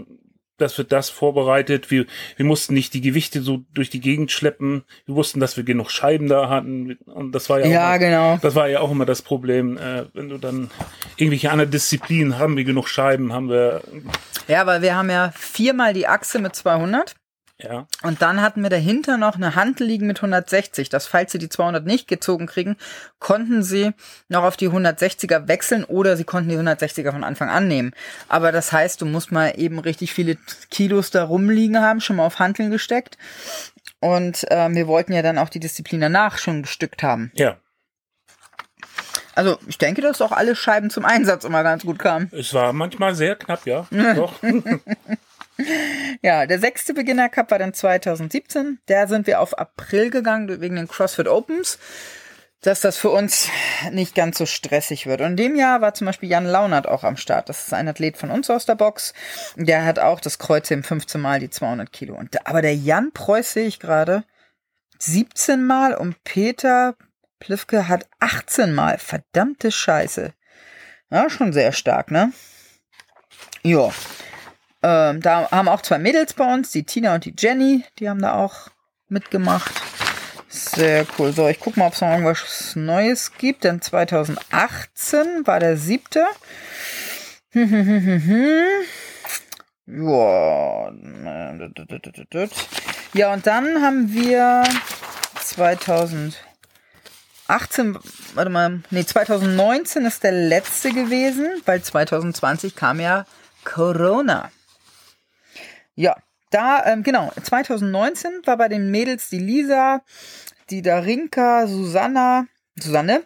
das 0.58 0.78
wird 0.78 0.92
das 0.92 1.10
vorbereitet. 1.10 1.92
Wir, 1.92 2.06
wir 2.36 2.46
mussten 2.46 2.74
nicht 2.74 2.94
die 2.94 3.02
Gewichte 3.02 3.42
so 3.42 3.64
durch 3.74 3.90
die 3.90 4.02
Gegend 4.02 4.32
schleppen. 4.32 4.84
Wir 5.06 5.16
wussten, 5.16 5.40
dass 5.40 5.58
wir 5.58 5.64
genug 5.64 5.92
Scheiben 5.92 6.28
da 6.28 6.50
hatten. 6.50 6.98
Und 7.06 7.32
das 7.34 7.50
war 7.50 7.60
ja, 7.60 7.68
Ja, 7.68 7.82
auch 7.84 7.96
immer, 7.96 8.00
genau. 8.00 8.40
das 8.42 8.56
war 8.56 8.68
ja 8.68 8.80
auch 8.80 8.92
immer 8.92 9.06
das 9.06 9.22
Problem. 9.22 9.78
Äh, 9.78 10.06
wenn 10.14 10.30
du 10.30 10.38
dann 10.38 10.70
irgendwelche 11.16 11.52
anderen 11.52 11.72
Disziplinen 11.72 12.40
haben 12.40 12.58
wir 12.58 12.64
genug 12.64 12.88
Scheiben, 12.88 13.34
haben 13.34 13.50
wir 13.50 13.82
Ja, 14.48 14.66
weil 14.66 14.82
wir 14.82 14.96
haben 14.96 15.10
ja 15.10 15.32
viermal 15.36 15.94
die 15.94 16.08
Achse 16.08 16.40
mit 16.40 16.56
200. 16.56 17.16
ja 17.60 17.88
Und 18.04 18.22
dann 18.22 18.42
hatten 18.42 18.62
wir 18.64 18.70
dahinter 18.70 19.18
noch 19.18 19.36
eine 19.36 19.56
Hantel 19.56 19.88
liegen 19.88 20.08
mit 20.08 20.18
160. 20.18 20.90
Das, 20.90 21.08
falls 21.08 21.32
sie 21.32 21.38
die 21.38 21.50
200 21.50 21.86
nicht 21.86 22.08
gezogen 22.08 22.48
kriegen, 22.48 22.78
konnten 23.20 23.64
sie 23.64 23.92
noch 24.30 24.44
auf 24.44 24.58
die 24.58 24.70
160er 24.70 25.48
wechseln 25.48 25.84
oder 25.84 26.18
sie 26.18 26.24
konnten 26.24 26.50
die 26.50 26.58
160er 26.58 27.12
von 27.12 27.24
Anfang 27.24 27.50
an 27.50 27.68
nehmen. 27.68 27.94
Aber 28.28 28.52
das 28.52 28.72
heißt, 28.72 29.02
du 29.02 29.06
musst 29.06 29.32
mal 29.32 29.54
eben 29.58 29.80
richtig 29.80 30.14
viele 30.14 30.38
Kilos 30.70 31.12
da 31.12 31.24
rumliegen 31.24 31.82
haben, 31.82 32.02
schon 32.02 32.18
mal 32.18 32.26
auf 32.26 32.40
Hanteln 32.40 32.72
gesteckt. 32.72 33.18
Und 34.00 34.46
ähm, 34.50 34.76
wir 34.76 34.88
wollten 34.88 35.14
ja 35.14 35.22
dann 35.22 35.38
auch 35.38 35.50
die 35.50 35.60
Disziplin 35.60 36.02
danach 36.02 36.38
schon 36.38 36.62
bestückt 36.62 37.04
haben. 37.04 37.32
ja. 37.36 37.58
Also 39.38 39.60
ich 39.68 39.78
denke, 39.78 40.02
dass 40.02 40.20
auch 40.20 40.32
alle 40.32 40.56
Scheiben 40.56 40.90
zum 40.90 41.06
Einsatz 41.06 41.44
immer 41.44 41.62
ganz 41.62 41.84
gut 41.84 42.00
kamen. 42.00 42.32
Es 42.34 42.56
war 42.56 42.74
manchmal 42.74 43.14
sehr 43.14 43.36
knapp, 43.36 43.68
ja. 43.68 43.86
Doch. 44.16 44.34
Ja, 46.22 46.46
der 46.46 46.60
sechste 46.60 46.94
Beginner 46.94 47.30
Cup 47.30 47.52
war 47.52 47.60
dann 47.60 47.74
2017. 47.74 48.80
Da 48.86 49.08
sind 49.08 49.28
wir 49.28 49.42
auf 49.42 49.58
April 49.58 50.10
gegangen 50.10 50.62
wegen 50.62 50.76
den 50.76 50.88
CrossFit 50.88 51.28
Opens, 51.28 51.80
dass 52.62 52.82
das 52.82 52.98
für 52.98 53.10
uns 53.10 53.50
nicht 53.92 54.16
ganz 54.16 54.38
so 54.38 54.46
stressig 54.46 55.06
wird. 55.06 55.22
Und 55.22 55.32
in 55.32 55.38
dem 55.38 55.56
Jahr 55.56 55.82
war 55.82 55.94
zum 55.94 56.06
Beispiel 56.06 56.30
Jan 56.30 56.46
Launert 56.46 56.88
auch 56.88 57.04
am 57.04 57.18
Start. 57.18 57.50
Das 57.50 57.68
ist 57.68 57.74
ein 57.74 57.88
Athlet 57.88 58.18
von 58.18 58.32
uns 58.32 58.50
aus 58.50 58.66
der 58.66 58.76
Box. 58.76 59.14
Der 59.56 59.86
hat 59.86 60.00
auch 60.00 60.20
das 60.20 60.40
Kreuzheben 60.40 60.84
15 60.84 61.22
Mal 61.22 61.40
die 61.40 61.50
200 61.50 61.92
Kilo. 61.92 62.16
Und, 62.16 62.46
aber 62.48 62.62
der 62.62 62.76
Jan 62.76 63.12
Preuß 63.12 63.54
sehe 63.54 63.68
ich 63.68 63.80
gerade 63.80 64.24
17 65.00 65.66
Mal 65.66 65.94
und 65.94 66.24
Peter 66.24 66.96
Plifke 67.40 67.88
hat 67.88 68.08
18 68.20 68.74
Mal. 68.74 68.98
Verdammte 68.98 69.72
Scheiße. 69.72 70.34
Ja, 71.12 71.30
schon 71.30 71.54
sehr 71.54 71.72
stark, 71.72 72.12
ne? 72.12 72.34
Ja. 73.64 73.92
Ähm, 74.84 75.22
da 75.22 75.50
haben 75.52 75.68
auch 75.68 75.82
zwei 75.82 75.98
Mädels 75.98 76.34
bei 76.34 76.54
uns, 76.54 76.72
die 76.72 76.84
Tina 76.84 77.16
und 77.16 77.26
die 77.26 77.34
Jenny, 77.38 77.84
die 78.00 78.10
haben 78.10 78.22
da 78.22 78.36
auch 78.36 78.70
mitgemacht. 79.10 79.72
Sehr 80.50 81.06
cool. 81.18 81.34
So, 81.34 81.48
ich 81.48 81.60
gucke 81.60 81.80
mal, 81.80 81.88
ob 81.88 81.94
es 81.94 82.02
noch 82.02 82.10
irgendwas 82.10 82.76
Neues 82.76 83.34
gibt. 83.38 83.64
Denn 83.64 83.82
2018 83.82 85.46
war 85.46 85.60
der 85.60 85.78
siebte. 85.78 86.26
Ja. 89.90 90.92
Ja, 93.14 93.34
und 93.34 93.48
dann 93.48 93.82
haben 93.82 94.14
wir 94.14 94.64
2018, 95.42 96.38
warte 98.34 98.50
mal, 98.50 98.82
nee, 98.90 99.06
2019 99.06 100.06
ist 100.06 100.24
der 100.24 100.34
letzte 100.34 100.92
gewesen, 100.92 101.48
weil 101.66 101.82
2020 101.82 102.76
kam 102.76 103.00
ja 103.00 103.26
Corona. 103.64 104.52
Ja, 105.98 106.16
da, 106.52 106.86
ähm, 106.86 107.02
genau, 107.02 107.32
2019 107.44 108.42
war 108.46 108.56
bei 108.56 108.70
den 108.70 108.92
Mädels 108.92 109.30
die 109.30 109.40
Lisa, 109.40 110.02
die 110.70 110.84
Darinka, 110.84 111.66
Susanna, 111.66 112.46
Susanne, 112.80 113.26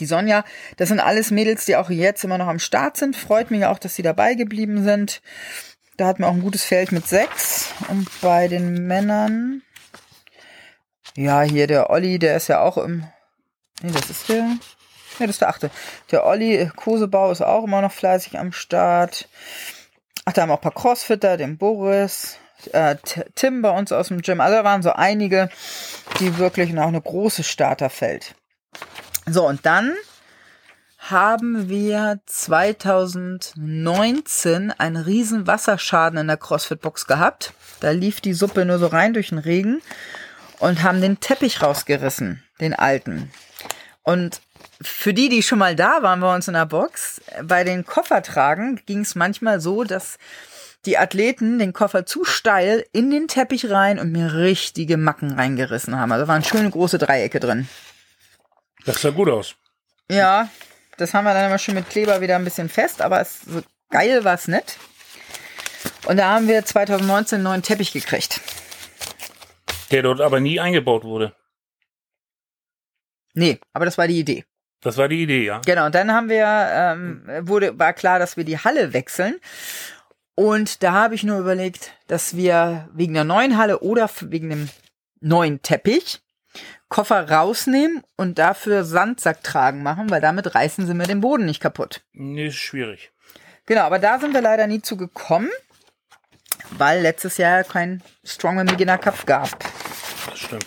die 0.00 0.06
Sonja, 0.06 0.44
das 0.76 0.88
sind 0.88 0.98
alles 0.98 1.30
Mädels, 1.30 1.64
die 1.64 1.76
auch 1.76 1.88
jetzt 1.88 2.24
immer 2.24 2.36
noch 2.36 2.48
am 2.48 2.58
Start 2.58 2.96
sind. 2.96 3.16
Freut 3.16 3.52
mich 3.52 3.64
auch, 3.64 3.78
dass 3.78 3.94
sie 3.94 4.02
dabei 4.02 4.34
geblieben 4.34 4.82
sind. 4.82 5.22
Da 5.96 6.08
hatten 6.08 6.22
wir 6.22 6.28
auch 6.28 6.34
ein 6.34 6.42
gutes 6.42 6.64
Feld 6.64 6.90
mit 6.90 7.06
sechs. 7.06 7.72
Und 7.88 8.08
bei 8.20 8.48
den 8.48 8.88
Männern, 8.88 9.62
ja, 11.16 11.42
hier 11.42 11.68
der 11.68 11.90
Olli, 11.90 12.18
der 12.18 12.36
ist 12.36 12.48
ja 12.48 12.60
auch 12.60 12.76
im, 12.76 13.06
nee, 13.80 13.92
das 13.92 14.10
ist 14.10 14.28
der, 14.28 14.42
nee, 14.42 14.58
das 15.20 15.30
ist 15.30 15.42
der 15.42 15.48
achte. 15.48 15.70
Der 16.10 16.26
Olli 16.26 16.70
Kosebau 16.74 17.30
ist 17.30 17.42
auch 17.42 17.64
immer 17.64 17.80
noch 17.80 17.92
fleißig 17.92 18.36
am 18.36 18.50
Start. 18.50 19.28
Ach, 20.28 20.32
da 20.34 20.42
haben 20.42 20.50
auch 20.50 20.56
ein 20.56 20.60
paar 20.60 20.74
Crossfitter, 20.74 21.38
den 21.38 21.56
Boris, 21.56 22.36
äh, 22.72 22.96
Tim 23.34 23.62
bei 23.62 23.70
uns 23.70 23.92
aus 23.92 24.08
dem 24.08 24.20
Gym. 24.20 24.42
Also 24.42 24.58
da 24.58 24.64
waren 24.64 24.82
so 24.82 24.92
einige, 24.92 25.48
die 26.20 26.36
wirklich 26.36 26.74
noch 26.74 26.86
eine 26.86 27.00
große 27.00 27.42
Starterfeld. 27.42 28.34
So, 29.24 29.48
und 29.48 29.64
dann 29.64 29.94
haben 30.98 31.70
wir 31.70 32.20
2019 32.26 34.70
einen 34.70 34.98
riesen 34.98 35.46
Wasserschaden 35.46 36.18
in 36.18 36.26
der 36.26 36.36
CrossFit-Box 36.36 37.06
gehabt. 37.06 37.54
Da 37.80 37.92
lief 37.92 38.20
die 38.20 38.34
Suppe 38.34 38.66
nur 38.66 38.78
so 38.78 38.88
rein 38.88 39.14
durch 39.14 39.30
den 39.30 39.38
Regen 39.38 39.80
und 40.58 40.82
haben 40.82 41.00
den 41.00 41.20
Teppich 41.20 41.62
rausgerissen, 41.62 42.44
den 42.60 42.74
alten. 42.74 43.30
Und 44.02 44.42
für 44.80 45.12
die, 45.12 45.28
die 45.28 45.42
schon 45.42 45.58
mal 45.58 45.74
da 45.74 46.02
waren 46.02 46.20
bei 46.20 46.34
uns 46.34 46.48
in 46.48 46.54
der 46.54 46.66
Box, 46.66 47.20
bei 47.42 47.64
den 47.64 47.84
Koffertragen 47.84 48.80
ging 48.86 49.00
es 49.00 49.14
manchmal 49.14 49.60
so, 49.60 49.84
dass 49.84 50.18
die 50.84 50.98
Athleten 50.98 51.58
den 51.58 51.72
Koffer 51.72 52.06
zu 52.06 52.24
steil 52.24 52.84
in 52.92 53.10
den 53.10 53.26
Teppich 53.26 53.70
rein 53.70 53.98
und 53.98 54.12
mir 54.12 54.34
richtige 54.34 54.96
Macken 54.96 55.32
reingerissen 55.32 55.98
haben. 55.98 56.12
Also 56.12 56.28
waren 56.28 56.44
schöne 56.44 56.70
große 56.70 56.98
Dreiecke 56.98 57.40
drin. 57.40 57.68
Das 58.84 59.02
sah 59.02 59.10
gut 59.10 59.28
aus. 59.28 59.56
Ja, 60.10 60.48
das 60.96 61.12
haben 61.12 61.24
wir 61.24 61.34
dann 61.34 61.46
immer 61.46 61.58
schön 61.58 61.74
mit 61.74 61.90
Kleber 61.90 62.20
wieder 62.20 62.36
ein 62.36 62.44
bisschen 62.44 62.68
fest, 62.68 63.02
aber 63.02 63.20
es, 63.20 63.40
so 63.42 63.62
geil 63.90 64.24
war 64.24 64.34
es 64.34 64.48
nicht. 64.48 64.78
Und 66.06 66.16
da 66.16 66.30
haben 66.30 66.48
wir 66.48 66.64
2019 66.64 67.36
einen 67.36 67.44
neuen 67.44 67.62
Teppich 67.62 67.92
gekriegt. 67.92 68.40
Der 69.90 70.02
dort 70.02 70.20
aber 70.20 70.40
nie 70.40 70.60
eingebaut 70.60 71.04
wurde. 71.04 71.34
Nee, 73.34 73.60
aber 73.72 73.84
das 73.84 73.98
war 73.98 74.08
die 74.08 74.18
Idee. 74.18 74.44
Das 74.80 74.96
war 74.96 75.08
die 75.08 75.22
Idee, 75.22 75.44
ja. 75.44 75.60
Genau, 75.66 75.86
und 75.86 75.94
dann 75.94 76.12
haben 76.12 76.28
wir, 76.28 76.46
ähm, 76.46 77.22
wurde, 77.42 77.78
war 77.78 77.92
klar, 77.92 78.18
dass 78.18 78.36
wir 78.36 78.44
die 78.44 78.58
Halle 78.58 78.92
wechseln. 78.92 79.36
Und 80.34 80.84
da 80.84 80.92
habe 80.92 81.16
ich 81.16 81.24
nur 81.24 81.38
überlegt, 81.38 81.92
dass 82.06 82.36
wir 82.36 82.88
wegen 82.94 83.14
der 83.14 83.24
neuen 83.24 83.58
Halle 83.58 83.80
oder 83.80 84.08
wegen 84.20 84.50
dem 84.50 84.68
neuen 85.20 85.62
Teppich 85.62 86.20
Koffer 86.88 87.30
rausnehmen 87.30 88.02
und 88.16 88.38
dafür 88.38 88.84
Sandsack 88.84 89.42
tragen 89.42 89.82
machen, 89.82 90.08
weil 90.10 90.20
damit 90.20 90.54
reißen 90.54 90.86
sie 90.86 90.94
mir 90.94 91.06
den 91.06 91.20
Boden 91.20 91.44
nicht 91.44 91.60
kaputt. 91.60 92.02
Nee, 92.12 92.46
ist 92.46 92.56
schwierig. 92.56 93.12
Genau, 93.66 93.82
aber 93.82 93.98
da 93.98 94.18
sind 94.18 94.32
wir 94.32 94.40
leider 94.40 94.66
nie 94.66 94.80
zu 94.80 94.96
gekommen, 94.96 95.50
weil 96.70 97.02
letztes 97.02 97.36
Jahr 97.36 97.64
kein 97.64 98.02
Strongman 98.24 98.66
Beginner 98.66 98.96
Cup 98.96 99.26
gab. 99.26 99.50
Das 100.30 100.38
stimmt. 100.38 100.66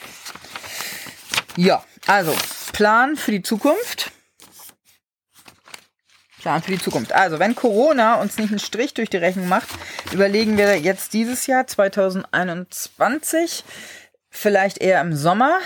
Ja, 1.56 1.84
also 2.06 2.36
Plan 2.74 3.16
für 3.16 3.32
die 3.32 3.42
Zukunft. 3.42 4.12
Plan 6.42 6.62
für 6.64 6.72
die 6.72 6.80
Zukunft. 6.80 7.14
Also, 7.14 7.40
wenn 7.40 7.56
Corona 7.56 8.16
uns 8.16 8.38
nicht 8.38 8.50
einen 8.50 8.60
Strich 8.60 8.94
durch 8.94 9.10
die 9.10 9.18
Rechnung 9.18 9.48
macht, 9.48 9.70
überlegen 10.12 10.58
wir 10.58 10.80
jetzt 10.80 11.14
dieses 11.14 11.46
Jahr 11.48 11.68
2021 11.68 13.64
Vielleicht 14.34 14.78
eher 14.78 15.02
im 15.02 15.14
Sommer, 15.14 15.60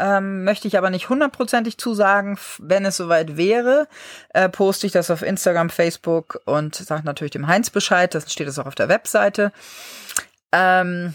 ähm, 0.00 0.42
möchte 0.42 0.66
ich 0.66 0.78
aber 0.78 0.88
nicht 0.88 1.10
hundertprozentig 1.10 1.76
zusagen. 1.76 2.38
Wenn 2.56 2.86
es 2.86 2.96
soweit 2.96 3.36
wäre, 3.36 3.86
äh, 4.30 4.48
poste 4.48 4.86
ich 4.86 4.94
das 4.94 5.10
auf 5.10 5.20
Instagram, 5.20 5.68
Facebook 5.68 6.40
und 6.46 6.74
sage 6.74 7.02
natürlich 7.04 7.32
dem 7.32 7.48
Heinz 7.48 7.68
Bescheid. 7.68 8.14
Das 8.14 8.32
steht 8.32 8.48
es 8.48 8.58
auch 8.58 8.64
auf 8.64 8.74
der 8.74 8.88
Webseite. 8.88 9.52
Ähm, 10.52 11.14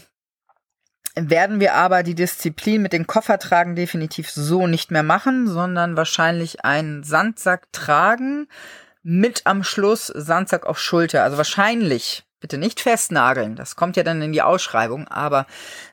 werden 1.16 1.60
wir 1.60 1.74
aber 1.74 2.02
die 2.02 2.14
Disziplin 2.14 2.82
mit 2.82 2.92
den 2.92 3.06
Koffertragen 3.06 3.76
definitiv 3.76 4.30
so 4.30 4.66
nicht 4.66 4.90
mehr 4.90 5.02
machen, 5.02 5.46
sondern 5.46 5.96
wahrscheinlich 5.96 6.64
einen 6.64 7.04
Sandsack 7.04 7.72
tragen 7.72 8.48
mit 9.02 9.42
am 9.44 9.62
Schluss 9.62 10.06
Sandsack 10.08 10.66
auf 10.66 10.80
Schulter. 10.80 11.22
Also 11.22 11.36
wahrscheinlich 11.36 12.24
bitte 12.40 12.58
nicht 12.58 12.80
festnageln. 12.80 13.56
Das 13.56 13.76
kommt 13.76 13.96
ja 13.96 14.02
dann 14.02 14.20
in 14.20 14.32
die 14.32 14.42
Ausschreibung. 14.42 15.08
Aber 15.08 15.46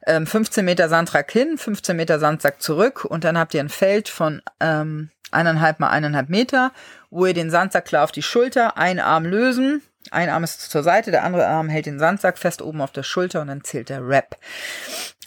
ähm, 0.05 0.27
15 0.27 0.65
Meter 0.65 0.89
Sandtrack 0.89 1.31
hin, 1.31 1.57
15 1.57 1.95
Meter 1.95 2.19
Sandsack 2.19 2.61
zurück 2.61 3.05
und 3.05 3.23
dann 3.23 3.37
habt 3.37 3.53
ihr 3.53 3.61
ein 3.61 3.69
Feld 3.69 4.09
von 4.09 4.41
ähm, 4.59 5.11
eineinhalb 5.31 5.79
mal 5.79 5.89
eineinhalb 5.89 6.29
Meter, 6.29 6.71
wo 7.09 7.25
ihr 7.25 7.33
den 7.33 7.49
Sandsack 7.49 7.85
klar 7.85 8.03
auf 8.03 8.11
die 8.11 8.21
Schulter, 8.21 8.77
einen 8.77 8.99
Arm 8.99 9.25
lösen, 9.25 9.81
ein 10.09 10.29
Arm 10.29 10.43
ist 10.43 10.71
zur 10.71 10.83
Seite, 10.83 11.11
der 11.11 11.23
andere 11.23 11.47
Arm 11.47 11.69
hält 11.69 11.85
den 11.85 11.99
Sandsack 11.99 12.37
fest 12.37 12.61
oben 12.61 12.81
auf 12.81 12.91
der 12.91 13.03
Schulter 13.03 13.41
und 13.41 13.47
dann 13.47 13.63
zählt 13.63 13.89
der 13.89 14.07
Rap. 14.07 14.37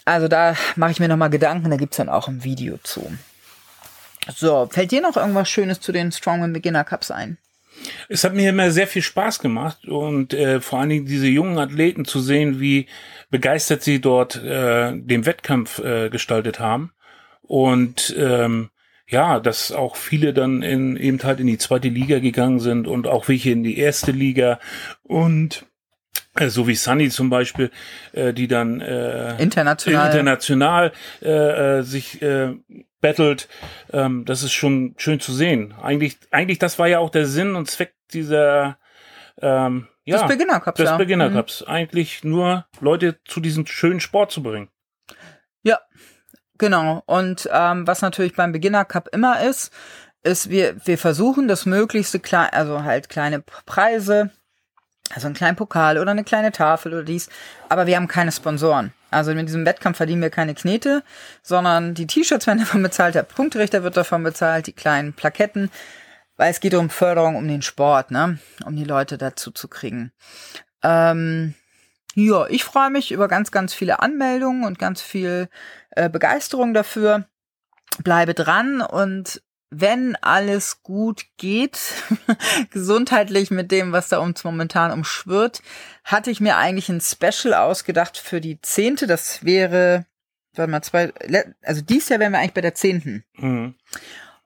Also 0.03 0.27
da 0.27 0.55
mache 0.75 0.91
ich 0.91 0.99
mir 0.99 1.07
nochmal 1.07 1.29
Gedanken, 1.29 1.69
da 1.69 1.77
gibt's 1.77 1.97
dann 1.97 2.09
auch 2.09 2.27
ein 2.27 2.43
Video 2.43 2.77
zu. 2.83 3.11
So, 4.35 4.67
fällt 4.71 4.91
dir 4.91 5.01
noch 5.01 5.17
irgendwas 5.17 5.49
Schönes 5.49 5.79
zu 5.79 5.91
den 5.91 6.11
Strongman 6.11 6.53
Beginner 6.53 6.83
Cups 6.83 7.11
ein? 7.11 7.37
Es 8.07 8.23
hat 8.23 8.33
mir 8.33 8.49
immer 8.49 8.71
sehr 8.71 8.87
viel 8.87 9.01
Spaß 9.01 9.39
gemacht 9.39 9.85
und 9.85 10.33
äh, 10.33 10.61
vor 10.61 10.79
allen 10.79 10.89
Dingen 10.89 11.05
diese 11.05 11.27
jungen 11.27 11.57
Athleten 11.57 12.05
zu 12.05 12.19
sehen, 12.19 12.59
wie 12.59 12.87
begeistert 13.29 13.83
sie 13.83 13.99
dort 13.99 14.35
äh, 14.37 14.93
den 14.95 15.25
Wettkampf 15.25 15.79
äh, 15.79 16.09
gestaltet 16.09 16.59
haben. 16.59 16.91
Und 17.41 18.15
ähm, 18.17 18.69
ja, 19.07 19.39
dass 19.39 19.71
auch 19.71 19.95
viele 19.95 20.33
dann 20.33 20.61
in, 20.61 20.97
eben 20.97 21.21
halt 21.23 21.39
in 21.39 21.47
die 21.47 21.57
zweite 21.57 21.89
Liga 21.89 22.19
gegangen 22.19 22.59
sind 22.59 22.87
und 22.87 23.07
auch 23.07 23.27
welche 23.27 23.51
in 23.51 23.63
die 23.63 23.77
erste 23.77 24.11
Liga 24.11 24.59
und 25.03 25.65
äh, 26.35 26.49
so 26.49 26.67
wie 26.67 26.75
Sunny 26.75 27.09
zum 27.09 27.29
Beispiel, 27.29 27.71
äh, 28.13 28.33
die 28.33 28.47
dann 28.47 28.81
äh, 28.81 29.41
international, 29.41 30.07
international 30.07 30.91
äh, 31.21 31.79
äh, 31.79 31.81
sich 31.83 32.21
äh, 32.21 32.55
battelt. 32.99 33.47
Ähm, 33.93 34.25
das 34.25 34.43
ist 34.43 34.53
schon 34.53 34.95
schön 34.97 35.19
zu 35.19 35.33
sehen. 35.33 35.73
Eigentlich, 35.81 36.17
eigentlich, 36.31 36.59
das 36.59 36.79
war 36.79 36.87
ja 36.87 36.99
auch 36.99 37.09
der 37.09 37.25
Sinn 37.25 37.55
und 37.55 37.69
Zweck 37.69 37.93
dieser 38.11 38.77
ähm, 39.41 39.87
ja, 40.03 40.19
des 40.19 40.27
Beginner 40.27 40.59
Cups. 40.59 40.77
Des 40.77 40.89
ja. 40.89 40.97
Beginner. 40.97 41.29
Cups. 41.29 41.61
Mhm. 41.61 41.67
Eigentlich 41.67 42.23
nur 42.23 42.65
Leute 42.79 43.19
zu 43.25 43.39
diesem 43.39 43.65
schönen 43.65 43.99
Sport 43.99 44.31
zu 44.31 44.43
bringen. 44.43 44.69
Ja, 45.63 45.79
genau. 46.57 47.03
Und 47.05 47.49
ähm, 47.51 47.87
was 47.87 48.01
natürlich 48.01 48.35
beim 48.35 48.51
Beginner 48.51 48.85
Cup 48.85 49.09
immer 49.11 49.41
ist, 49.41 49.71
ist, 50.23 50.49
wir, 50.49 50.75
wir 50.85 50.97
versuchen 50.97 51.47
das 51.47 51.65
möglichste 51.65 52.19
klein, 52.19 52.49
also 52.51 52.83
halt 52.83 53.09
kleine 53.09 53.41
Preise, 53.65 54.31
also 55.13 55.27
einen 55.27 55.35
kleinen 55.35 55.55
Pokal 55.55 55.97
oder 55.97 56.11
eine 56.11 56.23
kleine 56.23 56.51
Tafel 56.51 56.93
oder 56.93 57.03
dies, 57.03 57.29
aber 57.69 57.85
wir 57.85 57.95
haben 57.95 58.07
keine 58.07 58.31
Sponsoren. 58.31 58.91
Also 59.11 59.33
mit 59.33 59.47
diesem 59.47 59.65
Wettkampf 59.65 59.97
verdienen 59.97 60.21
wir 60.21 60.31
keine 60.31 60.55
Knete, 60.55 61.03
sondern 61.41 61.93
die 61.93 62.07
T-Shirts 62.07 62.47
werden 62.47 62.59
davon 62.59 62.83
bezahlt, 62.83 63.15
der 63.15 63.23
Punktrichter 63.23 63.83
wird 63.83 63.95
davon 63.95 64.23
bezahlt, 64.23 64.67
die 64.67 64.73
kleinen 64.73 65.13
Plaketten, 65.13 65.69
weil 66.37 66.51
es 66.51 66.59
geht 66.59 66.73
um 66.73 66.89
Förderung, 66.89 67.35
um 67.35 67.47
den 67.47 67.61
Sport, 67.61 68.11
ne, 68.11 68.39
um 68.65 68.75
die 68.75 68.83
Leute 68.83 69.17
dazu 69.17 69.51
zu 69.51 69.67
kriegen. 69.67 70.11
Ähm, 70.83 71.53
ja, 72.15 72.47
ich 72.47 72.63
freue 72.63 72.89
mich 72.89 73.11
über 73.11 73.27
ganz, 73.27 73.51
ganz 73.51 73.73
viele 73.73 73.99
Anmeldungen 73.99 74.63
und 74.63 74.79
ganz 74.79 75.01
viel 75.01 75.49
äh, 75.91 76.09
Begeisterung 76.09 76.73
dafür. 76.73 77.25
Bleibe 78.03 78.33
dran 78.33 78.81
und 78.81 79.41
wenn 79.69 80.15
alles 80.21 80.81
gut 80.81 81.25
geht, 81.37 81.77
gesundheitlich 82.71 83.51
mit 83.51 83.69
dem, 83.71 83.91
was 83.91 84.07
da 84.07 84.19
uns 84.19 84.45
momentan 84.45 84.91
umschwirrt, 84.91 85.61
hatte 86.05 86.31
ich 86.31 86.39
mir 86.39 86.55
eigentlich 86.55 86.87
ein 86.87 87.01
Special 87.01 87.53
ausgedacht 87.53 88.17
für 88.17 88.39
die 88.39 88.61
zehnte. 88.61 89.07
Das 89.07 89.43
wäre, 89.43 90.05
warte 90.53 90.71
mal, 90.71 90.81
zwei, 90.81 91.11
also 91.63 91.81
dies 91.81 92.07
Jahr 92.07 92.21
wären 92.21 92.31
wir 92.31 92.39
eigentlich 92.39 92.53
bei 92.53 92.61
der 92.61 92.75
zehnten. 92.75 93.25
Mhm. 93.35 93.75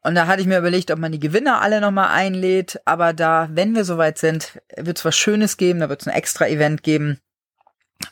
Und 0.02 0.16
da 0.16 0.26
hatte 0.26 0.42
ich 0.42 0.48
mir 0.48 0.58
überlegt, 0.58 0.90
ob 0.90 0.98
man 0.98 1.12
die 1.12 1.20
Gewinner 1.20 1.62
alle 1.62 1.82
nochmal 1.82 2.10
einlädt. 2.10 2.80
Aber 2.86 3.14
da, 3.14 3.50
wenn 3.52 3.76
wir 3.76 3.86
soweit 3.86 4.18
sind, 4.18 4.60
wird 4.76 4.98
es 4.98 5.06
was 5.06 5.16
Schönes 5.16 5.58
geben. 5.58 5.82
Da 5.82 5.90
wird 5.90 6.02
es 6.02 6.08
ein 6.08 6.16
extra 6.16 6.48
Event 6.48 6.82
geben. 6.82 7.20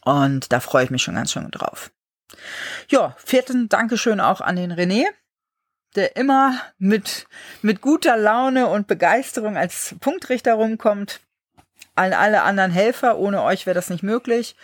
Und 0.04 0.52
da 0.52 0.60
freue 0.60 0.86
ich 0.86 0.90
mich 0.90 1.04
schon 1.04 1.16
ganz 1.16 1.32
schön 1.32 1.50
drauf. 1.52 1.92
Ja, 2.90 3.16
vierten 3.18 3.70
Dankeschön 3.70 4.20
auch 4.20 4.42
an 4.42 4.56
den 4.56 4.74
René, 4.74 5.06
der 5.96 6.16
immer 6.16 6.60
mit, 6.78 7.28
mit 7.62 7.82
guter 7.82 8.18
Laune 8.18 8.68
und 8.68 8.88
Begeisterung 8.88 9.58
als 9.58 9.96
Punktrichter 10.00 10.54
rumkommt. 10.54 11.22
An 11.96 12.14
alle 12.14 12.44
anderen 12.44 12.72
Helfer, 12.72 13.18
ohne 13.18 13.42
euch 13.44 13.66
wäre 13.66 13.74
das 13.74 13.90
nicht 13.90 14.04
möglich. 14.04 14.56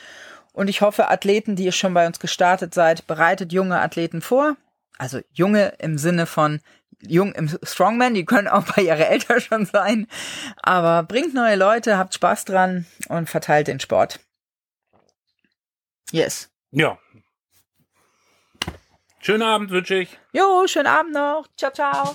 Und 0.52 0.68
ich 0.68 0.82
hoffe, 0.82 1.10
Athleten, 1.10 1.56
die 1.56 1.66
ihr 1.66 1.72
schon 1.72 1.94
bei 1.94 2.06
uns 2.06 2.20
gestartet 2.20 2.74
seid, 2.74 3.08
bereitet 3.08 3.52
junge 3.52 3.80
Athleten 3.80 4.22
vor. 4.22 4.56
Also 5.00 5.20
junge 5.32 5.74
im 5.80 5.98
Sinne 5.98 6.28
von 6.28 6.60
jung 7.02 7.34
im 7.34 7.50
Strongman, 7.64 8.14
die 8.14 8.26
können 8.26 8.48
auch 8.48 8.64
bei 8.76 8.84
ihre 8.84 9.08
Eltern 9.08 9.42
schon 9.42 9.66
sein. 9.66 10.08
Aber 10.62 11.04
bringt 11.04 11.34
neue 11.34 11.56
Leute, 11.56 11.98
habt 11.98 12.14
Spaß 12.14 12.46
dran 12.46 12.86
und 13.10 13.30
verteilt 13.30 13.68
den 13.68 13.80
Sport. 13.80 14.20
Yes. 16.12 16.50
Ja. 16.72 16.98
Schönen 19.20 19.44
Abend 19.44 19.72
wünsche 19.72 19.96
ich. 19.96 20.20
Jo, 20.34 20.68
schönen 20.68 20.88
Abend 20.88 21.14
noch. 21.14 21.48
Ciao, 21.56 21.72
ciao. 21.72 22.14